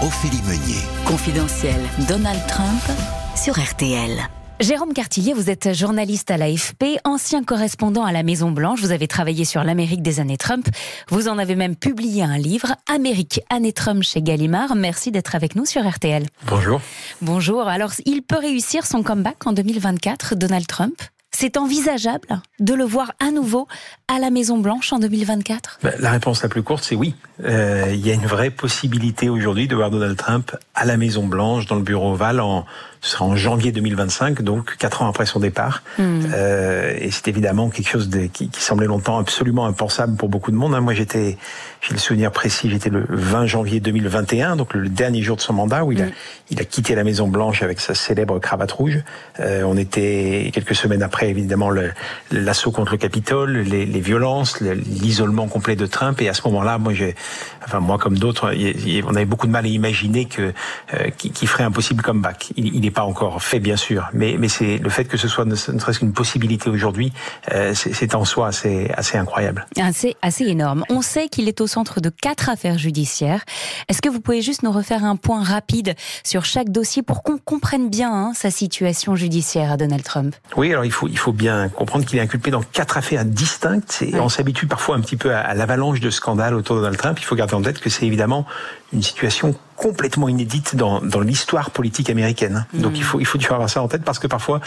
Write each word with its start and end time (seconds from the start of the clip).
Ophélie 0.00 0.40
Meunier. 0.42 0.80
Confidentiel. 1.06 1.74
Donald 2.06 2.40
Trump 2.46 2.82
sur 3.34 3.58
RTL. 3.58 4.16
Jérôme 4.60 4.92
Cartillier, 4.92 5.32
vous 5.32 5.50
êtes 5.50 5.74
journaliste 5.74 6.30
à 6.30 6.36
l'AFP, 6.36 7.00
ancien 7.02 7.42
correspondant 7.42 8.04
à 8.04 8.12
la 8.12 8.22
Maison 8.22 8.52
Blanche. 8.52 8.80
Vous 8.80 8.92
avez 8.92 9.08
travaillé 9.08 9.44
sur 9.44 9.64
l'Amérique 9.64 10.00
des 10.00 10.20
années 10.20 10.36
Trump. 10.36 10.68
Vous 11.08 11.26
en 11.26 11.36
avez 11.36 11.56
même 11.56 11.74
publié 11.74 12.22
un 12.22 12.38
livre, 12.38 12.76
Amérique, 12.88 13.40
années 13.50 13.72
Trump 13.72 14.04
chez 14.04 14.22
Gallimard. 14.22 14.76
Merci 14.76 15.10
d'être 15.10 15.34
avec 15.34 15.56
nous 15.56 15.64
sur 15.64 15.84
RTL. 15.88 16.26
Bonjour. 16.46 16.80
Bonjour. 17.20 17.66
Alors, 17.66 17.90
il 18.06 18.22
peut 18.22 18.38
réussir 18.38 18.86
son 18.86 19.02
comeback 19.02 19.48
en 19.48 19.52
2024, 19.52 20.36
Donald 20.36 20.68
Trump? 20.68 21.02
C'est 21.30 21.56
envisageable 21.56 22.40
de 22.58 22.74
le 22.74 22.84
voir 22.84 23.12
à 23.20 23.30
nouveau 23.30 23.68
à 24.08 24.18
la 24.18 24.30
Maison 24.30 24.58
Blanche 24.58 24.92
en 24.92 24.98
2024 24.98 25.80
ben, 25.82 25.94
La 25.98 26.10
réponse 26.10 26.42
la 26.42 26.48
plus 26.48 26.62
courte, 26.62 26.84
c'est 26.84 26.94
oui. 26.94 27.14
Euh, 27.44 27.90
il 27.92 28.04
y 28.04 28.10
a 28.10 28.14
une 28.14 28.26
vraie 28.26 28.50
possibilité 28.50 29.28
aujourd'hui 29.28 29.68
de 29.68 29.76
voir 29.76 29.90
Donald 29.90 30.16
Trump 30.16 30.56
à 30.74 30.84
la 30.84 30.96
Maison 30.96 31.26
Blanche, 31.26 31.66
dans 31.66 31.76
le 31.76 31.82
bureau 31.82 32.12
ovale, 32.12 32.40
en, 32.40 32.64
ce 33.00 33.10
sera 33.10 33.24
en 33.24 33.36
janvier 33.36 33.72
2025, 33.72 34.42
donc 34.42 34.76
quatre 34.76 35.02
ans 35.02 35.08
après 35.08 35.26
son 35.26 35.40
départ. 35.40 35.82
Hmm. 35.98 36.20
Euh, 36.32 36.94
et 36.98 37.10
c'est 37.10 37.28
évidemment 37.28 37.68
quelque 37.70 37.88
chose 37.88 38.08
de, 38.08 38.26
qui, 38.26 38.48
qui, 38.48 38.60
semblait 38.60 38.86
longtemps 38.86 39.18
absolument 39.18 39.66
impensable 39.66 40.16
pour 40.16 40.28
beaucoup 40.28 40.50
de 40.50 40.56
monde. 40.56 40.74
Hein. 40.74 40.80
Moi, 40.80 40.94
j'étais, 40.94 41.38
j'ai 41.80 41.92
le 41.92 41.98
souvenir 41.98 42.32
précis, 42.32 42.68
j'étais 42.70 42.90
le 42.90 43.04
20 43.08 43.46
janvier 43.46 43.80
2021, 43.80 44.56
donc 44.56 44.74
le 44.74 44.88
dernier 44.88 45.22
jour 45.22 45.36
de 45.36 45.40
son 45.40 45.52
mandat, 45.52 45.84
où 45.84 45.92
il, 45.92 46.02
a, 46.02 46.06
hmm. 46.06 46.12
il 46.50 46.60
a 46.60 46.64
quitté 46.64 46.94
la 46.94 47.04
Maison 47.04 47.28
Blanche 47.28 47.62
avec 47.62 47.80
sa 47.80 47.94
célèbre 47.94 48.38
cravate 48.38 48.72
rouge. 48.72 48.98
Euh, 49.40 49.62
on 49.64 49.76
était 49.76 50.50
quelques 50.52 50.74
semaines 50.74 51.02
après, 51.02 51.30
évidemment, 51.30 51.70
l'assaut 52.30 52.72
contre 52.72 52.92
le 52.92 52.98
Capitole, 52.98 53.58
les, 53.58 53.86
les 53.86 54.00
violences, 54.00 54.60
l'isolement 54.60 55.46
complet 55.46 55.76
de 55.76 55.86
Trump. 55.86 56.20
Et 56.20 56.28
à 56.28 56.34
ce 56.34 56.42
moment-là, 56.48 56.78
moi, 56.78 56.92
j'ai, 56.92 57.14
enfin 57.64 57.80
moi 57.80 57.98
comme 57.98 58.18
d'autres, 58.18 58.52
on 59.06 59.14
avait 59.14 59.24
beaucoup 59.24 59.46
de 59.46 59.52
mal 59.52 59.64
à 59.64 59.68
imaginer 59.68 60.24
que 60.24 60.52
euh, 60.94 61.10
qu'il 61.10 61.48
ferait 61.48 61.64
un 61.64 61.70
possible 61.70 62.02
comeback. 62.02 62.52
Il, 62.56 62.74
il 62.74 62.84
pas 62.90 63.04
encore 63.04 63.42
fait, 63.42 63.60
bien 63.60 63.76
sûr, 63.76 64.08
mais, 64.12 64.36
mais 64.38 64.48
c'est 64.48 64.78
le 64.78 64.90
fait 64.90 65.04
que 65.04 65.16
ce 65.16 65.28
soit 65.28 65.44
ne, 65.44 65.54
serait-ce 65.54 65.98
qu'une 65.98 66.12
possibilité 66.12 66.70
aujourd'hui, 66.70 67.12
euh, 67.52 67.74
c'est 67.74 68.14
en 68.14 68.24
soi 68.24 68.48
assez, 68.48 68.90
assez 68.96 69.16
incroyable. 69.18 69.66
C'est 69.92 70.16
assez 70.22 70.44
énorme. 70.44 70.84
On 70.90 71.02
sait 71.02 71.28
qu'il 71.28 71.48
est 71.48 71.60
au 71.60 71.66
centre 71.66 72.00
de 72.00 72.10
quatre 72.10 72.48
affaires 72.48 72.78
judiciaires. 72.78 73.44
Est-ce 73.88 74.02
que 74.02 74.08
vous 74.08 74.20
pouvez 74.20 74.42
juste 74.42 74.62
nous 74.62 74.72
refaire 74.72 75.04
un 75.04 75.16
point 75.16 75.42
rapide 75.42 75.94
sur 76.24 76.44
chaque 76.44 76.70
dossier 76.70 77.02
pour 77.02 77.22
qu'on 77.22 77.38
comprenne 77.38 77.90
bien 77.90 78.12
hein, 78.12 78.32
sa 78.34 78.50
situation 78.50 79.16
judiciaire 79.16 79.72
à 79.72 79.76
Donald 79.76 80.02
Trump? 80.02 80.34
Oui, 80.56 80.70
alors 80.72 80.84
il 80.84 80.92
faut, 80.92 81.08
il 81.08 81.18
faut 81.18 81.32
bien 81.32 81.68
comprendre 81.68 82.04
qu'il 82.04 82.18
est 82.18 82.22
inculpé 82.22 82.50
dans 82.50 82.62
quatre 82.62 82.96
affaires 82.96 83.24
distinctes. 83.24 83.98
Et 84.02 84.18
On 84.18 84.28
s'habitue 84.28 84.66
parfois 84.66 84.96
un 84.96 85.00
petit 85.00 85.16
peu 85.16 85.34
à, 85.34 85.40
à 85.40 85.54
l'avalanche 85.54 86.00
de 86.00 86.10
scandales 86.10 86.54
autour 86.54 86.76
de 86.76 86.80
Donald 86.80 86.98
Trump. 86.98 87.18
Il 87.20 87.24
faut 87.24 87.36
garder 87.36 87.54
en 87.54 87.62
tête 87.62 87.80
que 87.80 87.90
c'est 87.90 88.06
évidemment 88.06 88.46
une 88.92 89.02
situation 89.02 89.54
complètement 89.78 90.28
inédite 90.28 90.74
dans, 90.74 91.00
dans 91.00 91.20
l'histoire 91.20 91.70
politique 91.70 92.10
américaine. 92.10 92.66
Donc 92.74 92.98
il 92.98 93.04
faut 93.04 93.20
il 93.20 93.24
faut 93.24 93.38
avoir 93.52 93.70
ça 93.70 93.80
en 93.80 93.86
tête 93.86 94.02
parce 94.02 94.18
que 94.18 94.26
parfois 94.26 94.60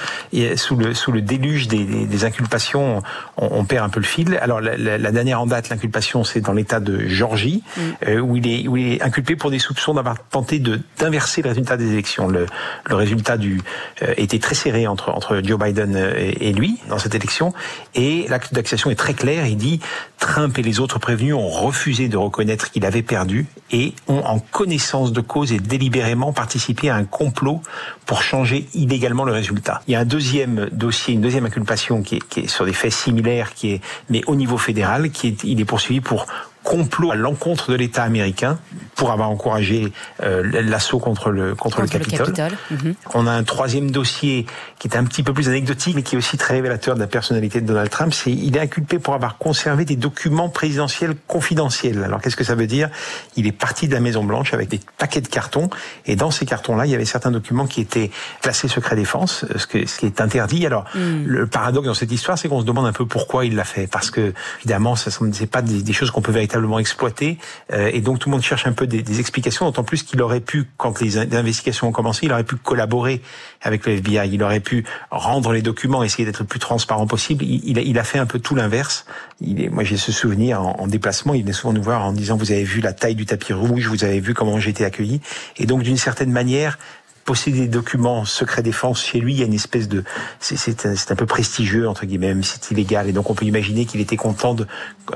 sous 0.56 0.78
le 0.78 0.94
sous 0.94 1.12
le 1.12 1.22
déluge 1.22 1.68
des, 1.68 1.84
des, 1.84 2.26
inculpations 2.26 3.04
on, 3.38 3.60
on, 3.60 3.66
perd 3.66 3.86
un 3.86 3.90
peu 3.90 4.00
le 4.00 4.06
fil. 4.06 4.40
Alors 4.42 4.62
la, 4.62 4.78
la, 4.78 5.12
dernière 5.12 5.42
en 5.42 5.46
date 5.48 5.68
l'inculpation 5.70 6.24
c'est 6.24 6.40
dans 6.40 6.54
l'État 6.54 6.80
de 6.80 7.08
Georgie 7.08 7.62
mm. 7.76 7.82
euh, 8.08 8.20
où 8.20 8.38
il 8.38 8.48
est 8.48 8.68
où 8.70 8.78
il 8.78 8.94
est 8.94 9.02
inculpé 9.02 9.36
pour 9.36 9.52
des 9.52 9.60
soupçons 9.60 9.94
d'avoir 9.94 10.16
tenté 10.30 10.60
de 10.60 10.80
d'inverser 10.98 11.42
le 11.42 11.50
résultat 11.50 11.76
des 11.76 11.92
élections. 11.92 12.30
Le, 12.30 12.46
le 12.86 12.96
résultat 12.96 13.38
du 13.38 13.60
euh, 14.04 14.14
était 14.16 14.40
très 14.40 14.56
serré 14.56 14.88
entre 14.88 15.10
entre 15.10 15.42
Joe 15.44 15.60
Biden 15.60 15.96
euh, 15.98 16.14
et, 16.18 16.50
et 16.50 16.54
lui 16.54 16.80
dans 16.88 17.00
cette 17.00 17.16
élection 17.16 17.54
et 17.96 18.28
l'acte 18.30 18.54
d'accusation 18.54 18.90
est 18.90 18.96
très 18.96 19.14
clair. 19.14 19.46
Il 19.46 19.58
dit 19.58 19.82
Trump 20.20 20.58
et 20.58 20.62
les 20.62 20.80
autres 20.80 21.00
prévenus 21.00 21.34
ont 21.34 21.50
refusé 21.50 22.08
de 22.08 22.16
reconnaître 22.16 22.72
qu'il 22.72 22.86
avait 22.86 23.02
perdu 23.02 23.48
et 23.72 23.94
ont 24.08 24.24
en 24.24 24.40
connaissance 24.40 25.01
de 25.10 25.22
cause 25.22 25.52
et 25.52 25.60
délibérément 25.60 26.34
participé 26.34 26.90
à 26.90 26.96
un 26.96 27.06
complot 27.06 27.62
pour 28.06 28.22
changer 28.22 28.68
illégalement 28.74 29.24
le 29.24 29.32
résultat. 29.32 29.82
Il 29.88 29.94
y 29.94 29.96
a 29.96 30.00
un 30.00 30.06
deuxième 30.06 30.70
dossier, 30.72 31.14
une 31.14 31.22
deuxième 31.22 31.46
inculpation 31.46 32.04
qui 32.04 32.18
est, 32.18 32.28
qui 32.30 32.42
est 32.42 32.48
sur 32.48 32.66
des 32.66 32.74
faits 32.74 32.94
similaires, 32.94 33.54
qui 33.54 33.72
est 33.72 33.82
mais 34.10 34.22
au 34.28 34.36
niveau 34.36 34.58
fédéral, 34.58 35.10
qui 35.10 35.28
est 35.30 35.44
il 35.44 35.60
est 35.60 35.66
poursuivi 35.66 36.02
pour 36.02 36.28
complot 36.64 37.12
à 37.12 37.16
l'encontre 37.16 37.72
de 37.72 37.76
l'État 37.76 38.04
américain 38.04 38.60
pour 38.96 39.12
avoir 39.12 39.30
encouragé 39.30 39.92
euh, 40.22 40.44
l'assaut 40.62 41.00
contre 41.00 41.32
le 41.32 41.56
contre, 41.56 41.82
le 41.82 41.88
Capitole. 41.88 42.52
Mhm. 42.70 42.94
On 43.14 43.26
a 43.26 43.32
un 43.32 43.44
troisième 43.44 43.90
dossier 43.90 44.46
qui 44.78 44.88
est 44.88 44.96
un 44.96 45.04
petit 45.04 45.24
peu 45.24 45.34
plus 45.34 45.50
anecdotique, 45.50 45.96
mais 45.96 46.04
qui 46.04 46.16
est 46.16 46.18
aussi 46.18 46.38
très 46.38 46.54
révélateur 46.54 46.96
de 46.96 47.00
la 47.00 47.08
personnalité 47.08 47.62
de 47.62 47.66
Donald 47.66 47.90
Trump. 47.90 48.14
C'est 48.14 48.32
il 48.32 48.56
est 48.56 48.60
inculpé 48.60 49.00
pour 49.00 49.16
avoir 49.16 49.38
conservé 49.38 49.86
des 49.86 49.96
documents 49.96 50.50
présidentiels 50.50 51.16
confidentiels. 51.28 52.04
Alors 52.04 52.22
qu'est-ce 52.22 52.36
que 52.36 52.44
ça 52.44 52.56
veut 52.56 52.68
dire? 52.68 52.90
Il 53.36 53.48
est 53.48 53.52
parti 53.52 53.88
de 53.88 53.94
la 53.94 54.00
Maison 54.00 54.24
Blanche 54.24 54.54
avec 54.54 54.70
des 54.70 54.80
paquets 54.98 55.22
de 55.22 55.28
cartons, 55.28 55.70
et 56.06 56.16
dans 56.16 56.32
ces 56.32 56.46
cartons-là, 56.46 56.86
il 56.86 56.92
y 56.92 56.96
avait 56.96 57.06
certains 57.06 57.32
documents 57.32 57.66
qui 57.66 57.82
étaient 57.82 58.12
classés 58.42 58.68
secret 58.68 58.96
défense, 58.96 59.46
ce, 59.56 59.66
que, 59.66 59.88
ce 59.88 59.98
qui 59.98 60.06
est 60.06 60.22
interdit. 60.22 60.66
Alors 60.66 60.86
mm. 60.94 61.26
le 61.26 61.48
paradoxe 61.48 61.88
dans 61.88 61.94
cette 61.96 62.12
histoire, 62.12 62.38
c'est 62.38 62.48
qu'on 62.48 62.62
se 62.62 62.66
demande 62.66 62.86
un 62.86 62.94
peu 62.94 63.06
pourquoi 63.06 63.46
il 63.46 63.56
l'a 63.56 63.64
fait, 63.64 63.88
parce 63.88 64.12
que 64.12 64.34
évidemment, 64.60 64.96
ce 64.96 65.10
n'est 65.24 65.48
pas 65.48 65.64
des, 65.64 65.82
des 65.82 65.94
choses 65.94 66.12
qu'on 66.12 66.22
peut 66.22 66.32
véritablement 66.32 66.51
exploiter, 66.80 67.38
euh, 67.72 67.90
et 67.94 68.02
donc 68.02 68.20
tout 68.20 68.30
le 68.30 68.32
monde 68.32 68.44
cherche 68.44 68.68
un 68.68 68.74
peu 68.74 68.88
des, 68.88 69.20
explications, 69.20 69.66
d'autant 69.66 69.84
plus 69.84 70.04
qu'il 70.04 70.22
aurait 70.22 70.40
pu, 70.40 70.66
quand 70.78 71.00
les, 71.02 71.18
investigations 71.18 71.88
ont 71.88 71.92
commencé, 71.92 72.26
il 72.26 72.32
aurait 72.32 72.44
pu 72.44 72.56
collaborer 72.56 73.22
avec 73.62 73.86
le 73.86 73.94
FBI, 73.94 74.30
il 74.32 74.44
aurait 74.44 74.60
pu 74.60 74.84
rendre 75.12 75.54
les 75.54 75.62
documents, 75.62 76.04
essayer 76.04 76.26
d'être 76.26 76.40
le 76.40 76.46
plus 76.46 76.60
transparent 76.60 77.08
possible. 77.08 77.44
Il, 77.44 77.78
il, 77.78 78.00
a, 78.00 78.04
fait 78.04 78.20
un 78.20 78.26
peu 78.26 78.40
tout 78.40 78.56
l'inverse. 78.56 79.06
Moi, 79.42 79.84
j'ai 79.84 79.98
ce 79.98 80.12
souvenir 80.12 80.62
en, 80.62 80.88
déplacement, 80.88 81.34
il 81.34 81.42
venait 81.42 81.54
souvent 81.54 81.74
nous 81.74 81.82
voir 81.82 82.06
en 82.06 82.14
disant, 82.14 82.38
vous 82.38 82.52
avez 82.52 82.64
vu 82.64 82.82
la 82.82 82.94
taille 82.94 83.16
du 83.16 83.26
tapis 83.26 83.54
rouge, 83.54 83.88
vous 83.88 84.04
avez 84.04 84.20
vu 84.20 84.34
comment 84.34 84.60
j'ai 84.60 84.72
été 84.72 84.86
accueilli. 84.86 85.22
Et 85.58 85.66
donc, 85.66 85.84
d'une 85.84 85.98
certaine 85.98 86.32
manière, 86.32 86.78
posséder 87.26 87.62
des 87.62 87.68
documents 87.68 88.26
secret 88.26 88.62
défense 88.62 89.04
chez 89.04 89.20
lui, 89.20 89.34
il 89.34 89.40
y 89.40 89.44
a 89.44 89.46
une 89.46 89.54
espèce 89.54 89.88
de, 89.88 90.04
c'est 90.40 90.86
un, 90.86 90.94
un, 91.10 91.16
peu 91.16 91.26
prestigieux 91.26 91.88
entre 91.88 92.06
guillemets, 92.06 92.34
même 92.34 92.44
si 92.44 92.58
c'est 92.60 92.72
illégal, 92.72 93.08
et 93.08 93.14
donc 93.14 93.30
on 93.30 93.36
peut 93.36 93.46
imaginer 93.46 93.86
qu'il 93.86 94.02
était 94.02 94.18
content 94.18 94.54
de, 94.54 94.66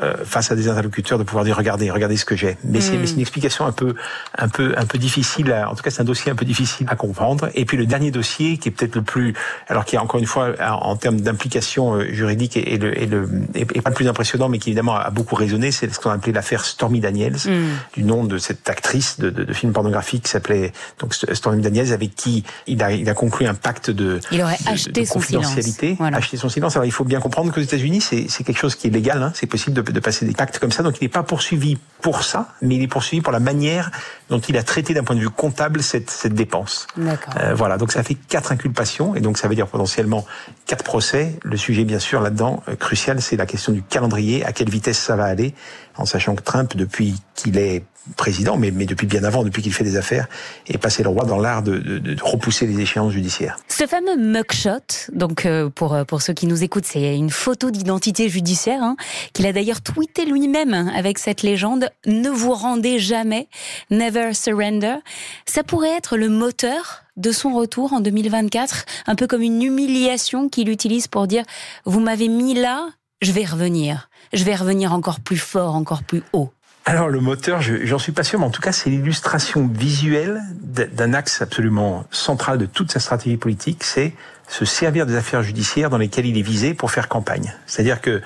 euh, 0.02 0.16
face 0.26 0.52
à 0.52 0.56
des 0.56 0.68
interlocuteurs, 0.68 1.18
de 1.18 1.24
pouvoir 1.24 1.46
dire 1.46 1.56
regardez, 1.56 1.90
regardez 1.90 2.18
ce 2.18 2.26
que 2.26 2.36
j'ai. 2.36 2.58
Mais 2.64 2.82
c'est 2.82 2.98
hmm. 2.98 3.06
une 3.16 3.20
explication 3.20 3.66
un 3.66 3.72
peu, 3.72 3.96
un 4.38 4.50
peu, 4.50 4.74
un 4.78 4.86
peu 4.86 4.98
difficile. 4.98 5.52
À, 5.52 5.70
en 5.70 5.76
tout 5.76 5.84
cas, 5.84 5.90
c'est 5.90 6.02
un 6.02 6.06
dossier 6.06 6.32
un 6.32 6.36
peu 6.36 6.46
difficile 6.46 6.88
à 6.90 6.96
comprendre. 6.96 7.50
Et 7.56 7.66
puis 7.66 7.78
le 7.78 7.86
dernier 7.86 8.12
dossier 8.12 8.58
qui 8.58 8.70
est 8.70 8.72
peut-être 8.72 8.96
le 8.96 9.02
plus, 9.02 9.34
alors 9.68 9.86
qui 9.86 9.96
est 9.96 10.00
encore 10.00 10.20
une 10.20 10.26
fois 10.26 10.54
en 10.60 10.96
termes 10.96 11.22
d'implication 11.22 11.96
euh, 11.96 12.12
juridique 12.12 12.58
et, 12.58 12.78
le, 12.78 13.00
et, 13.00 13.06
le, 13.06 13.30
et, 13.54 13.66
pas 13.66 13.90
le 13.90 13.96
plus 13.96 14.08
impressionnant, 14.08 14.50
mais 14.50 14.60
qui 14.60 14.70
évidemment 14.70 14.96
a 14.96 15.10
beaucoup 15.12 15.36
résonné, 15.36 15.72
c'est 15.72 15.94
ce 15.94 16.00
qu'on 16.00 16.10
appelait 16.10 16.34
l'affaire 16.34 16.66
Stormy 16.66 17.00
Daniels, 17.00 17.38
hmm. 17.46 17.94
du 17.94 18.04
nom 18.04 18.24
de 18.24 18.38
cette 18.38 18.70
actrice 18.70 19.20
de, 19.20 19.30
de, 19.30 19.44
de 19.44 19.54
film 19.54 19.72
pornographique 19.72 20.24
qui 20.24 20.30
s'appelait 20.30 20.74
donc 21.00 21.14
Stormy 21.14 21.62
Daniels 21.62 21.92
avec 21.96 22.16
qui 22.16 22.44
il 22.68 22.84
a, 22.84 22.92
il 22.92 23.10
a 23.10 23.14
conclu 23.14 23.48
un 23.48 23.56
pacte 23.56 23.90
de, 23.90 24.20
il 24.32 24.42
aurait 24.42 24.58
acheté 24.68 25.06
son 25.06 25.16
confidentialité, 25.16 25.96
silence. 25.96 26.14
acheté 26.14 26.38
son 26.38 26.50
silence. 26.50 26.76
Alors 26.76 26.86
il 26.86 26.92
faut 26.92 27.04
bien 27.04 27.20
comprendre 27.20 27.52
qu'aux 27.52 27.62
États-Unis, 27.62 28.02
c'est 28.02 28.44
quelque 28.44 28.60
chose 28.60 28.76
qui 28.76 28.88
est 28.88 28.92
légal, 28.92 29.22
hein. 29.24 29.32
c'est 29.34 29.48
possible 29.48 29.76
de, 29.76 29.92
de, 29.92 30.00
passer 30.00 30.26
des 30.26 30.34
pactes 30.34 30.60
comme 30.60 30.72
ça. 30.72 30.84
Donc 30.84 30.98
il 31.02 31.06
n'est 31.06 31.10
pas 31.10 31.24
poursuivi 31.24 31.78
pour 32.02 32.24
ça, 32.24 32.50
mais 32.62 32.76
il 32.76 32.84
est 32.84 32.88
poursuivi 32.88 33.22
pour 33.22 33.34
la 33.34 33.40
manière 33.40 33.90
dont 34.30 34.40
il 34.40 34.58
a 34.58 34.64
traité 34.64 34.94
d'un 34.94 35.04
point 35.04 35.16
de 35.16 35.22
vue 35.22 35.30
comptable 35.30 35.82
cette, 35.82 36.10
cette 36.10 36.34
dépense. 36.34 36.88
Euh, 36.98 37.54
voilà, 37.56 37.78
donc 37.78 37.92
ça 37.92 38.04
fait 38.04 38.16
quatre 38.16 38.52
inculpations 38.52 39.16
et 39.16 39.22
donc 39.22 39.38
ça 39.38 39.48
veut 39.48 39.56
dire 39.56 39.68
potentiellement 39.68 40.26
quatre 40.66 40.84
procès. 40.84 41.40
Le 41.44 41.58
sujet, 41.58 41.84
bien 41.84 42.00
sûr, 42.00 42.22
là-dedans 42.22 42.64
euh, 42.68 42.76
crucial, 42.76 43.22
c'est 43.22 43.38
la 43.38 43.46
question 43.46 43.72
du 43.72 43.84
calendrier, 43.84 44.46
à 44.46 44.52
quelle 44.52 44.70
vitesse 44.70 44.98
ça 44.98 45.16
va 45.16 45.26
aller, 45.26 45.54
en 45.98 46.06
sachant 46.06 46.36
que 46.36 46.44
Trump, 46.44 46.76
depuis 46.76 47.16
qu'il 47.36 47.58
est 47.58 47.84
président, 48.16 48.58
mais, 48.58 48.72
mais 48.72 48.86
depuis 48.86 49.08
bien 49.08 49.24
avant, 49.24 49.44
depuis 49.44 49.62
qu'il 49.62 49.74
fait 49.74 49.84
des 49.84 49.98
affaires, 49.98 50.28
est 50.68 50.78
passé 50.78 51.04
le 51.04 51.10
roi 51.10 51.26
dans 51.26 51.40
l'art 51.40 51.64
de, 51.64 51.78
de, 51.78 51.98
de, 51.98 52.16
repousser 52.22 52.68
les 52.68 52.80
échéances 52.80 53.14
judiciaires. 53.14 53.58
Ce 53.68 53.88
fameux 53.88 54.16
mugshot, 54.18 55.10
donc 55.12 55.46
euh, 55.46 55.70
pour 55.70 55.94
euh, 55.94 56.04
pour 56.04 56.22
ceux 56.22 56.34
qui 56.34 56.48
nous 56.48 56.64
écoutent, 56.64 56.86
c'est 56.86 57.16
une 57.16 57.30
photo 57.30 57.72
d'identité 57.72 58.30
judiciaire 58.30 58.84
hein, 58.84 58.96
qu'il 59.34 59.46
a 59.48 59.54
d'ailleurs 59.54 59.82
tweeté 59.82 60.26
lui-même 60.26 60.92
avec 60.96 61.18
cette 61.18 61.42
légende 61.42 61.90
"Ne 62.06 62.30
vous 62.30 62.54
rendez 62.54 63.00
jamais, 63.00 63.48
never 63.90 64.34
surrender". 64.34 64.98
Ça 65.46 65.64
pourrait 65.64 65.96
être 65.96 66.18
le 66.18 66.30
moteur 66.30 67.04
de 67.18 67.32
son 67.32 67.54
retour 67.54 67.94
en 67.94 68.02
2024, 68.02 68.86
un 69.08 69.16
peu 69.16 69.26
comme 69.26 69.42
une 69.42 69.62
humiliation 69.62 70.50
qu'il 70.50 70.70
utilise 70.70 71.08
pour 71.08 71.28
dire 71.28 71.44
"Vous 71.86 72.00
m'avez 72.00 72.28
mis 72.28 72.54
là, 72.54 72.88
je 73.22 73.32
vais 73.32 73.46
revenir, 73.46 74.10
je 74.34 74.44
vais 74.44 74.56
revenir 74.56 74.94
encore 74.94 75.20
plus 75.20 75.38
fort, 75.38 75.76
encore 75.76 76.04
plus 76.04 76.24
haut". 76.34 76.52
Alors 76.88 77.10
le 77.10 77.20
moteur, 77.20 77.62
j'en 77.62 77.98
suis 77.98 78.12
pas 78.12 78.24
sûr, 78.24 78.38
mais 78.38 78.46
en 78.46 78.52
tout 78.52 78.62
cas 78.62 78.72
c'est 78.72 78.92
l'illustration 78.92 79.68
visuelle 79.68 80.40
d'un 80.62 81.16
axe 81.16 81.42
absolument 81.42 82.06
central 82.12 82.60
de 82.60 82.68
toute 82.68 82.92
sa 82.92 83.00
stratégie 83.00 83.38
politique, 83.38 83.84
c'est 83.84 84.14
se 84.48 84.66
servir 84.66 85.08
des 85.08 85.16
affaires 85.16 85.42
judiciaires 85.42 85.90
dans 85.90 85.98
lesquelles 85.98 86.28
il 86.28 86.38
est 86.38 86.44
visé 86.44 86.76
pour 86.76 86.92
faire 86.92 87.10
campagne. 87.10 87.56
C'est-à-dire 87.66 88.02
que 88.02 88.22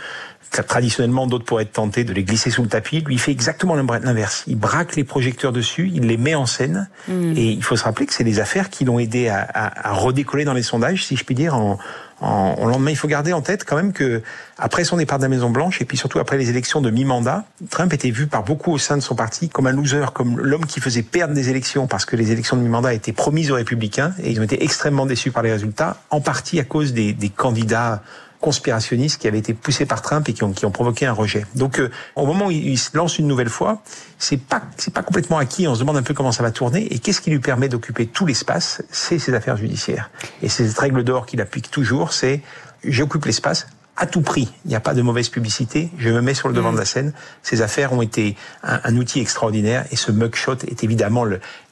traditionnellement, 0.68 1.28
d'autres 1.28 1.46
pourraient 1.46 1.64
être 1.64 1.74
tentés 1.74 2.04
de 2.04 2.14
les 2.14 2.24
glisser 2.24 2.50
sous 2.50 2.64
le 2.64 2.70
tapis. 2.70 3.02
Lui, 3.02 3.16
il 3.16 3.20
fait 3.20 3.32
exactement 3.32 3.76
l'inverse. 3.76 4.44
Il 4.48 4.58
braque 4.58 4.96
les 4.96 5.04
projecteurs 5.04 5.52
dessus, 5.52 5.92
il 5.94 6.08
les 6.08 6.18
met 6.18 6.36
en 6.36 6.46
scène. 6.46 6.90
Hmm. 7.08 7.34
Et 7.36 7.52
il 7.52 7.64
faut 7.64 7.76
se 7.76 7.84
rappeler 7.84 8.06
que 8.06 8.14
c'est 8.14 8.24
les 8.24 8.40
affaires 8.40 8.70
qui 8.70 8.84
l'ont 8.86 9.00
aidé 9.00 9.28
à, 9.28 9.42
à, 9.42 9.90
à, 9.90 9.94
redécoller 9.94 10.46
dans 10.46 10.54
les 10.54 10.64
sondages, 10.64 11.06
si 11.06 11.16
je 11.16 11.24
puis 11.24 11.36
dire, 11.36 11.56
en, 11.56 11.78
en, 12.22 12.66
lendemain. 12.66 12.92
Il 12.92 12.98
faut 12.98 13.08
garder 13.08 13.34
en 13.34 13.42
tête 13.42 13.64
quand 13.66 13.76
même 13.76 13.94
que 13.94 14.22
après 14.58 14.84
son 14.84 14.98
départ 14.98 15.18
de 15.20 15.24
la 15.24 15.30
Maison 15.30 15.50
Blanche 15.50 15.82
et 15.82 15.86
puis 15.86 15.98
surtout 15.98 16.20
après 16.20 16.38
les 16.38 16.50
élections 16.50 16.82
de 16.82 16.90
mi-mandat, 16.90 17.46
Trump 17.70 17.94
était 17.94 18.12
vu 18.12 18.28
par 18.28 18.44
beaucoup 18.44 18.72
au 18.72 18.78
sein 18.78 18.98
de 18.98 19.02
son 19.02 19.16
parti 19.16 19.50
comme 19.50 19.68
un 19.68 19.72
loser, 19.72 20.06
comme 20.14 20.40
l'homme 20.40 20.66
qui 20.66 20.80
faisait 20.80 21.04
perdre 21.04 21.34
des 21.34 21.50
élections 21.50 21.88
parce 21.88 22.06
que 22.06 22.16
les 22.16 22.32
élections 22.32 22.58
de 22.58 22.62
mi-mandat 22.62 22.94
étaient 22.94 23.14
promises 23.14 23.52
aux 23.52 23.56
républicains 23.56 24.14
et 24.22 24.32
ils 24.32 24.40
ont 24.40 24.44
été 24.44 24.64
extrêmement 24.64 25.06
déçus 25.06 25.32
par 25.32 25.44
les 25.44 25.52
résultats, 25.52 25.98
en 26.10 26.22
partie 26.22 26.60
à 26.60 26.64
cause 26.64 26.94
des, 26.94 27.14
des 27.14 27.30
candidats 27.30 28.02
conspirationnistes 28.42 29.20
qui 29.20 29.28
avaient 29.28 29.40
été 29.40 29.54
poussés 29.54 29.86
par 29.86 30.02
Trump 30.02 30.28
et 30.30 30.34
qui 30.34 30.44
ont, 30.44 30.54
qui 30.54 30.66
ont 30.66 30.72
provoqué 30.72 31.06
un 31.06 31.12
rejet. 31.14 31.46
Donc, 31.56 31.80
euh, 31.80 31.90
au 32.16 32.26
moment 32.26 32.48
où 32.48 32.52
il, 32.52 32.78
se 32.78 32.96
lance 32.96 33.20
une 33.20 33.28
nouvelle 33.28 33.50
fois, 33.50 33.82
c'est 34.18 34.38
pas 34.38 34.62
c'est 34.78 34.94
pas 34.94 35.04
complètement 35.04 35.38
acquis. 35.38 35.68
On 35.68 35.76
se 35.76 35.80
demande 35.80 35.98
un 35.98 36.04
peu 36.04 36.14
comment 36.14 36.32
ça 36.32 36.44
va 36.44 36.52
tourner 36.52 36.86
et 36.94 37.00
qu'est-ce 37.00 37.22
qui 37.22 37.30
lui 37.30 37.40
permet 37.40 37.70
d'occuper 37.70 38.08
tout 38.08 38.26
l'espace? 38.26 38.82
C'est 38.92 39.20
ses 39.20 39.34
affaires 39.34 39.58
judiciaires. 39.58 40.10
Et 40.42 40.50
c'est 40.50 40.68
cette 40.68 40.80
règle 40.80 41.04
d'or 41.04 41.26
qu'il 41.26 41.42
applique 41.42 41.70
toujours. 41.70 42.14
C'est 42.14 42.42
j'occupe 42.84 43.26
l'espace 43.26 43.68
à 43.98 44.06
tout 44.06 44.22
prix. 44.22 44.50
Il 44.64 44.70
n'y 44.70 44.76
a 44.76 44.80
pas 44.80 44.94
de 44.94 45.02
mauvaise 45.02 45.28
publicité. 45.28 45.90
Je 45.98 46.10
me 46.10 46.22
mets 46.22 46.34
sur 46.34 46.48
le 46.48 46.54
devant 46.54 46.72
mm. 46.72 46.76
de 46.76 46.80
la 46.80 46.86
scène. 46.86 47.14
Ces 47.44 47.62
affaires 47.62 47.92
ont 47.92 48.02
été 48.02 48.38
un, 48.64 48.80
un 48.86 48.96
outil 48.96 49.20
extraordinaire 49.20 49.86
et 49.92 49.98
ce 49.98 50.12
mugshot 50.12 50.58
est 50.66 50.84
évidemment 50.86 51.26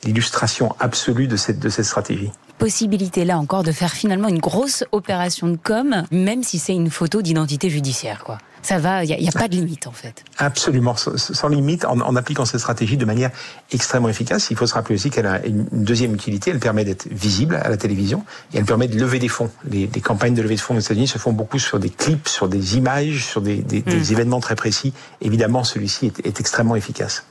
l'illustration 0.04 0.76
absolue 0.80 1.28
de 1.28 1.38
cette, 1.38 1.60
de 1.60 1.70
cette 1.70 1.86
stratégie 1.86 2.32
possibilité 2.58 3.26
là 3.26 3.38
encore 3.38 3.64
de 3.64 3.72
faire 3.72 3.92
finalement 3.92 4.28
une 4.28 4.40
grosse 4.40 4.84
opération 4.92 5.48
de 5.48 5.58
com, 5.58 6.04
même 6.12 6.44
si 6.44 6.60
c'est 6.60 6.74
une 6.74 6.90
photo 6.90 7.22
d'identité 7.22 7.70
judiciaire, 7.70 8.24
quoi. 8.24 8.38
Ça 8.64 8.80
va, 8.80 9.06
il 9.06 9.18
n'y 9.18 9.30
a, 9.30 9.32
pas 9.32 9.48
de 9.48 9.56
limite 9.56 9.88
en 9.88 9.94
fait. 9.94 10.26
Absolument, 10.38 10.96
sans, 10.98 11.48
limite, 11.48 11.86
en, 11.86 12.16
appliquant 12.18 12.44
cette 12.44 12.60
stratégie 12.60 12.98
de 12.98 13.06
manière 13.06 13.30
extrêmement 13.72 14.10
efficace. 14.10 14.50
Il 14.52 14.58
faut 14.58 14.68
se 14.68 14.74
rappeler 14.74 14.96
aussi 14.96 15.10
qu'elle 15.10 15.28
a 15.28 15.46
une 15.46 15.66
deuxième 15.72 16.14
utilité, 16.14 16.52
elle 16.52 16.60
permet 16.60 16.84
d'être 16.84 17.08
visible 17.10 17.56
à 17.56 17.70
la 17.70 17.78
télévision 17.78 18.26
et 18.54 18.58
elle 18.58 18.66
permet 18.66 18.90
de 18.90 19.00
lever 19.00 19.20
des 19.20 19.30
fonds. 19.30 19.50
Les, 19.70 19.88
campagnes 20.02 20.34
de 20.34 20.42
levée 20.42 20.56
de 20.56 20.60
fonds 20.60 20.76
aux 20.76 20.82
États-Unis 20.82 21.08
se 21.08 21.18
font 21.18 21.32
beaucoup 21.32 21.60
sur 21.60 21.80
des 21.80 21.90
clips, 21.90 22.28
sur 22.28 22.50
des 22.50 22.76
images, 22.76 23.26
sur 23.26 23.42
des, 23.42 23.62
hmm. 23.62 24.12
événements 24.12 24.42
très 24.42 24.56
précis. 24.56 24.92
Évidemment, 25.22 25.64
celui-ci 25.64 26.12
est 26.26 26.40
extrêmement 26.42 26.76
efficace. 26.76 27.24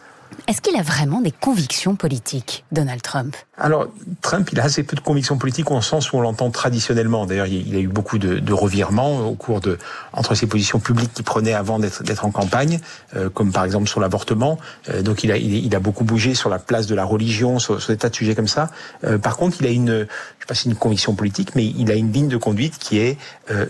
Est-ce 0.48 0.60
qu'il 0.60 0.76
a 0.76 0.82
vraiment 0.82 1.20
des 1.20 1.32
convictions 1.32 1.96
politiques, 1.96 2.64
Donald 2.72 3.02
Trump? 3.02 3.36
Alors, 3.58 3.88
Trump, 4.20 4.50
il 4.52 4.60
a 4.60 4.64
assez 4.64 4.82
peu 4.82 4.96
de 4.96 5.00
convictions 5.00 5.38
politiques 5.38 5.70
au 5.70 5.80
sens 5.80 6.12
où 6.12 6.18
on 6.18 6.20
l'entend 6.20 6.50
traditionnellement. 6.50 7.24
D'ailleurs, 7.24 7.46
il 7.46 7.74
a 7.74 7.78
eu 7.78 7.88
beaucoup 7.88 8.18
de, 8.18 8.52
revirements 8.52 9.26
au 9.26 9.34
cours 9.34 9.60
de 9.60 9.78
entre 10.12 10.34
ses 10.34 10.46
positions 10.46 10.78
publiques 10.78 11.12
qu'il 11.14 11.24
prenait 11.24 11.52
avant 11.52 11.78
d'être 11.78 12.24
en 12.24 12.30
campagne, 12.30 12.80
euh, 13.16 13.30
comme 13.30 13.52
par 13.52 13.64
exemple 13.64 13.88
sur 13.88 14.00
l'avortement. 14.00 14.58
Euh, 14.90 15.02
donc, 15.02 15.24
il 15.24 15.32
a, 15.32 15.36
il, 15.36 15.74
a 15.74 15.80
beaucoup 15.80 16.04
bougé 16.04 16.34
sur 16.34 16.50
la 16.50 16.58
place 16.58 16.86
de 16.86 16.94
la 16.94 17.04
religion, 17.04 17.58
sur, 17.58 17.78
des 17.78 17.96
tas 17.96 18.08
de 18.10 18.14
sujets 18.14 18.34
comme 18.34 18.48
ça. 18.48 18.70
Euh, 19.04 19.18
par 19.18 19.36
contre, 19.36 19.56
il 19.60 19.66
a 19.66 19.70
une, 19.70 19.90
je 19.90 20.04
sais 20.40 20.46
pas 20.46 20.54
si 20.54 20.68
une 20.68 20.74
conviction 20.74 21.14
politique, 21.14 21.54
mais 21.54 21.64
il 21.64 21.90
a 21.90 21.94
une 21.94 22.12
ligne 22.12 22.28
de 22.28 22.36
conduite 22.36 22.78
qui 22.78 22.98
est 22.98 23.18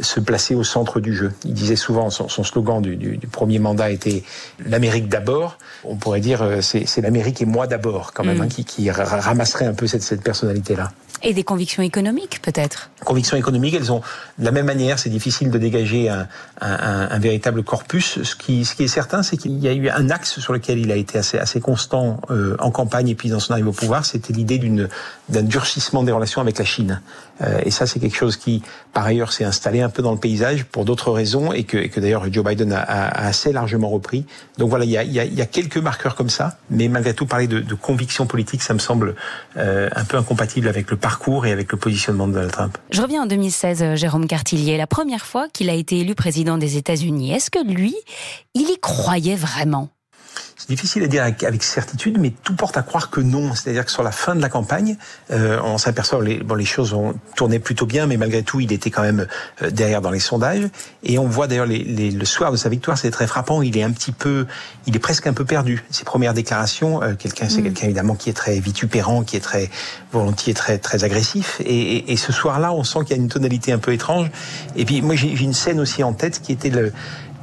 se 0.00 0.20
placer 0.20 0.54
au 0.54 0.64
centre 0.64 1.00
du 1.00 1.14
jeu. 1.14 1.32
Il 1.44 1.54
disait 1.54 1.76
souvent, 1.76 2.10
son, 2.10 2.28
slogan 2.28 2.80
du, 2.80 2.96
du, 2.96 3.26
premier 3.26 3.58
mandat 3.58 3.90
était 3.90 4.22
l'Amérique 4.64 5.08
d'abord. 5.08 5.58
On 5.84 5.96
pourrait 5.96 6.20
dire 6.20 6.42
euh, 6.42 6.60
c'est 6.60 7.00
l'Amérique 7.00 7.42
et 7.42 7.46
moi 7.46 7.66
d'abord, 7.66 8.12
quand 8.12 8.24
même, 8.24 8.38
mm. 8.38 8.42
hein, 8.42 8.48
qui, 8.48 8.64
qui, 8.64 8.90
ramasserait 8.90 9.66
un 9.66 9.74
peu 9.76 9.86
cette, 9.86 10.02
cette 10.02 10.22
personnalité-là. 10.22 10.90
Et 11.22 11.32
des 11.32 11.44
convictions 11.44 11.82
économiques, 11.82 12.42
peut-être 12.42 12.90
Convictions 13.04 13.36
économiques, 13.36 13.74
elles 13.74 13.90
ont 13.90 14.02
de 14.38 14.44
la 14.44 14.50
même 14.50 14.66
manière, 14.66 14.98
c'est 14.98 15.08
difficile 15.08 15.50
de 15.50 15.58
dégager 15.58 16.10
un, 16.10 16.28
un, 16.60 17.08
un, 17.10 17.18
véritable 17.18 17.62
corpus. 17.62 18.22
Ce 18.22 18.36
qui, 18.36 18.66
ce 18.66 18.74
qui 18.74 18.84
est 18.84 18.88
certain, 18.88 19.22
c'est 19.22 19.38
qu'il 19.38 19.58
y 19.58 19.66
a 19.66 19.72
eu 19.72 19.88
un 19.88 20.10
axe 20.10 20.40
sur 20.40 20.52
lequel 20.52 20.78
il 20.78 20.92
a 20.92 20.96
été 20.96 21.16
assez, 21.16 21.38
assez 21.38 21.60
constant 21.60 22.20
euh, 22.30 22.56
en 22.58 22.70
campagne 22.70 23.08
et 23.08 23.14
puis 23.14 23.30
dans 23.30 23.40
son 23.40 23.52
arrivée 23.54 23.68
au 23.68 23.72
pouvoir, 23.72 24.04
c'était 24.04 24.34
l'idée 24.34 24.58
d'un 25.28 25.42
durcissement 25.42 26.02
des 26.02 26.12
relations 26.12 26.42
avec 26.42 26.58
la 26.58 26.64
Chine. 26.66 27.00
Euh, 27.40 27.60
et 27.64 27.70
ça, 27.70 27.86
c'est 27.86 27.98
quelque 27.98 28.16
chose 28.16 28.36
qui, 28.36 28.62
par 28.92 29.04
ailleurs, 29.04 29.32
s'est 29.32 29.44
installé 29.44 29.80
un 29.80 29.88
peu 29.88 30.02
dans 30.02 30.12
le 30.12 30.18
paysage 30.18 30.64
pour 30.64 30.84
d'autres 30.84 31.12
raisons 31.12 31.52
et 31.52 31.64
que, 31.64 31.78
et 31.78 31.88
que 31.88 32.00
d'ailleurs 32.00 32.30
Joe 32.30 32.44
Biden 32.44 32.72
a, 32.72 32.80
a, 32.80 33.26
assez 33.26 33.52
largement 33.52 33.88
repris. 33.88 34.26
Donc 34.58 34.68
voilà, 34.68 34.84
il 34.84 34.90
y 34.90 34.98
a, 34.98 35.02
il 35.02 35.12
y 35.12 35.20
a, 35.20 35.24
il 35.24 35.34
y 35.34 35.42
a 35.42 35.46
quelques 35.46 35.78
marqueurs 35.78 36.14
comme 36.14 36.30
ça, 36.30 36.55
mais 36.70 36.88
malgré 36.88 37.14
tout, 37.14 37.26
parler 37.26 37.46
de, 37.46 37.60
de 37.60 37.74
conviction 37.74 38.26
politique, 38.26 38.62
ça 38.62 38.74
me 38.74 38.78
semble 38.78 39.14
euh, 39.56 39.88
un 39.94 40.04
peu 40.04 40.16
incompatible 40.16 40.68
avec 40.68 40.90
le 40.90 40.96
parcours 40.96 41.46
et 41.46 41.52
avec 41.52 41.72
le 41.72 41.78
positionnement 41.78 42.28
de 42.28 42.34
Donald 42.34 42.52
Trump. 42.52 42.78
Je 42.90 43.02
reviens 43.02 43.22
en 43.22 43.26
2016, 43.26 43.82
euh, 43.82 43.96
Jérôme 43.96 44.26
Cartillier, 44.26 44.76
la 44.76 44.86
première 44.86 45.26
fois 45.26 45.48
qu'il 45.52 45.70
a 45.70 45.74
été 45.74 46.00
élu 46.00 46.14
président 46.14 46.58
des 46.58 46.76
États-Unis. 46.76 47.32
Est-ce 47.32 47.50
que 47.50 47.64
lui, 47.64 47.94
il 48.54 48.68
y 48.68 48.78
croyait 48.80 49.36
vraiment? 49.36 49.88
C'est 50.56 50.70
difficile 50.70 51.02
à 51.02 51.06
dire 51.06 51.22
avec, 51.22 51.62
certitude, 51.62 52.16
mais 52.18 52.32
tout 52.42 52.56
porte 52.56 52.78
à 52.78 52.82
croire 52.82 53.10
que 53.10 53.20
non. 53.20 53.54
C'est-à-dire 53.54 53.84
que 53.84 53.90
sur 53.90 54.02
la 54.02 54.10
fin 54.10 54.34
de 54.34 54.40
la 54.40 54.48
campagne, 54.48 54.96
euh, 55.30 55.60
on 55.62 55.76
s'aperçoit 55.76 56.22
les 56.24 56.38
bon 56.38 56.54
les 56.54 56.64
choses 56.64 56.94
ont 56.94 57.14
tourné 57.34 57.58
plutôt 57.58 57.84
bien, 57.84 58.06
mais 58.06 58.16
malgré 58.16 58.42
tout, 58.42 58.60
il 58.60 58.72
était 58.72 58.90
quand 58.90 59.02
même 59.02 59.26
euh, 59.62 59.70
derrière 59.70 60.00
dans 60.00 60.10
les 60.10 60.18
sondages. 60.18 60.66
Et 61.02 61.18
on 61.18 61.26
voit 61.26 61.46
d'ailleurs 61.46 61.66
les, 61.66 61.84
les, 61.84 62.10
le 62.10 62.24
soir 62.24 62.52
de 62.52 62.56
sa 62.56 62.70
victoire, 62.70 62.96
c'est 62.96 63.10
très 63.10 63.26
frappant. 63.26 63.60
Il 63.60 63.76
est 63.76 63.82
un 63.82 63.90
petit 63.90 64.12
peu, 64.12 64.46
il 64.86 64.96
est 64.96 64.98
presque 64.98 65.26
un 65.26 65.34
peu 65.34 65.44
perdu. 65.44 65.84
Ses 65.90 66.04
premières 66.04 66.32
déclarations, 66.32 67.02
euh, 67.02 67.12
quelqu'un, 67.14 67.50
c'est 67.50 67.60
mm. 67.60 67.64
quelqu'un 67.64 67.84
évidemment 67.86 68.14
qui 68.14 68.30
est 68.30 68.34
très 68.34 68.58
vitupérant, 68.58 69.24
qui 69.24 69.36
est 69.36 69.40
très 69.40 69.68
volontiers, 70.10 70.54
très 70.54 70.78
très 70.78 71.04
agressif. 71.04 71.60
Et, 71.60 71.96
et, 71.96 72.12
et 72.12 72.16
ce 72.16 72.32
soir-là, 72.32 72.72
on 72.72 72.82
sent 72.82 73.00
qu'il 73.00 73.14
y 73.14 73.20
a 73.20 73.22
une 73.22 73.28
tonalité 73.28 73.72
un 73.72 73.78
peu 73.78 73.92
étrange. 73.92 74.30
Et 74.74 74.86
puis 74.86 75.02
moi, 75.02 75.16
j'ai 75.16 75.28
une 75.28 75.52
scène 75.52 75.80
aussi 75.80 76.02
en 76.02 76.14
tête 76.14 76.40
qui 76.40 76.52
était 76.52 76.70
le 76.70 76.94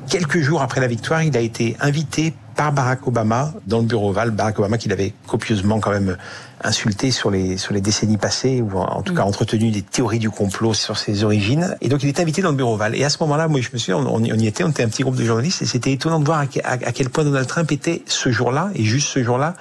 quelques 0.10 0.40
jours 0.40 0.62
après 0.62 0.82
la 0.82 0.88
victoire, 0.88 1.24
il 1.24 1.36
a 1.38 1.40
été 1.40 1.76
invité 1.80 2.34
par 2.56 2.72
Barack 2.72 3.08
Obama 3.08 3.54
dans 3.66 3.80
le 3.80 3.86
bureau 3.86 4.10
Oval. 4.10 4.32
Barack 4.32 4.60
Obama 4.60 4.78
qui 4.78 4.90
l'avait 4.90 5.14
copieusement 5.28 5.80
quand 5.80 5.92
même 5.92 6.18
insulté 6.64 7.12
sur 7.12 7.32
les 7.32 7.58
sur 7.58 7.74
les 7.74 7.82
décennies 7.82 8.18
passées 8.18 8.62
ou 8.62 8.78
en 8.78 9.02
tout 9.02 9.14
cas 9.14 9.24
mm. 9.24 9.28
entretenu 9.28 9.72
des 9.72 9.82
théories 9.82 10.20
du 10.20 10.30
complot 10.30 10.74
sur 10.74 10.98
ses 10.98 11.24
origines. 11.24 11.76
Et 11.82 11.90
donc 11.90 12.04
il 12.04 12.10
est 12.10 12.20
invité 12.20 12.42
dans 12.42 12.52
le 12.52 12.56
bureau 12.56 12.76
Oval. 12.76 12.96
Et 12.96 13.04
à 13.04 13.10
ce 13.10 13.18
moment-là, 13.22 13.48
moi 13.48 13.62
je 13.62 13.70
me 13.74 13.78
suis, 13.78 13.94
on, 13.94 14.06
on 14.08 14.24
y 14.24 14.48
était, 14.48 14.64
on 14.64 14.70
était 14.70 14.84
un 14.84 14.90
petit 14.90 15.04
groupe 15.04 15.16
de 15.16 15.26
journalistes 15.26 15.62
et 15.62 15.66
c'était 15.66 15.92
étonnant 15.92 16.20
de 16.20 16.26
voir 16.26 16.40
à 16.64 16.92
quel 16.92 17.10
point 17.10 17.24
Donald 17.24 17.48
Trump 17.48 17.72
était 17.72 18.04
ce 18.06 18.32
jour-là 18.32 18.70
et 18.76 18.84
juste 18.84 19.08
ce 19.08 19.24
jour-là 19.24 19.56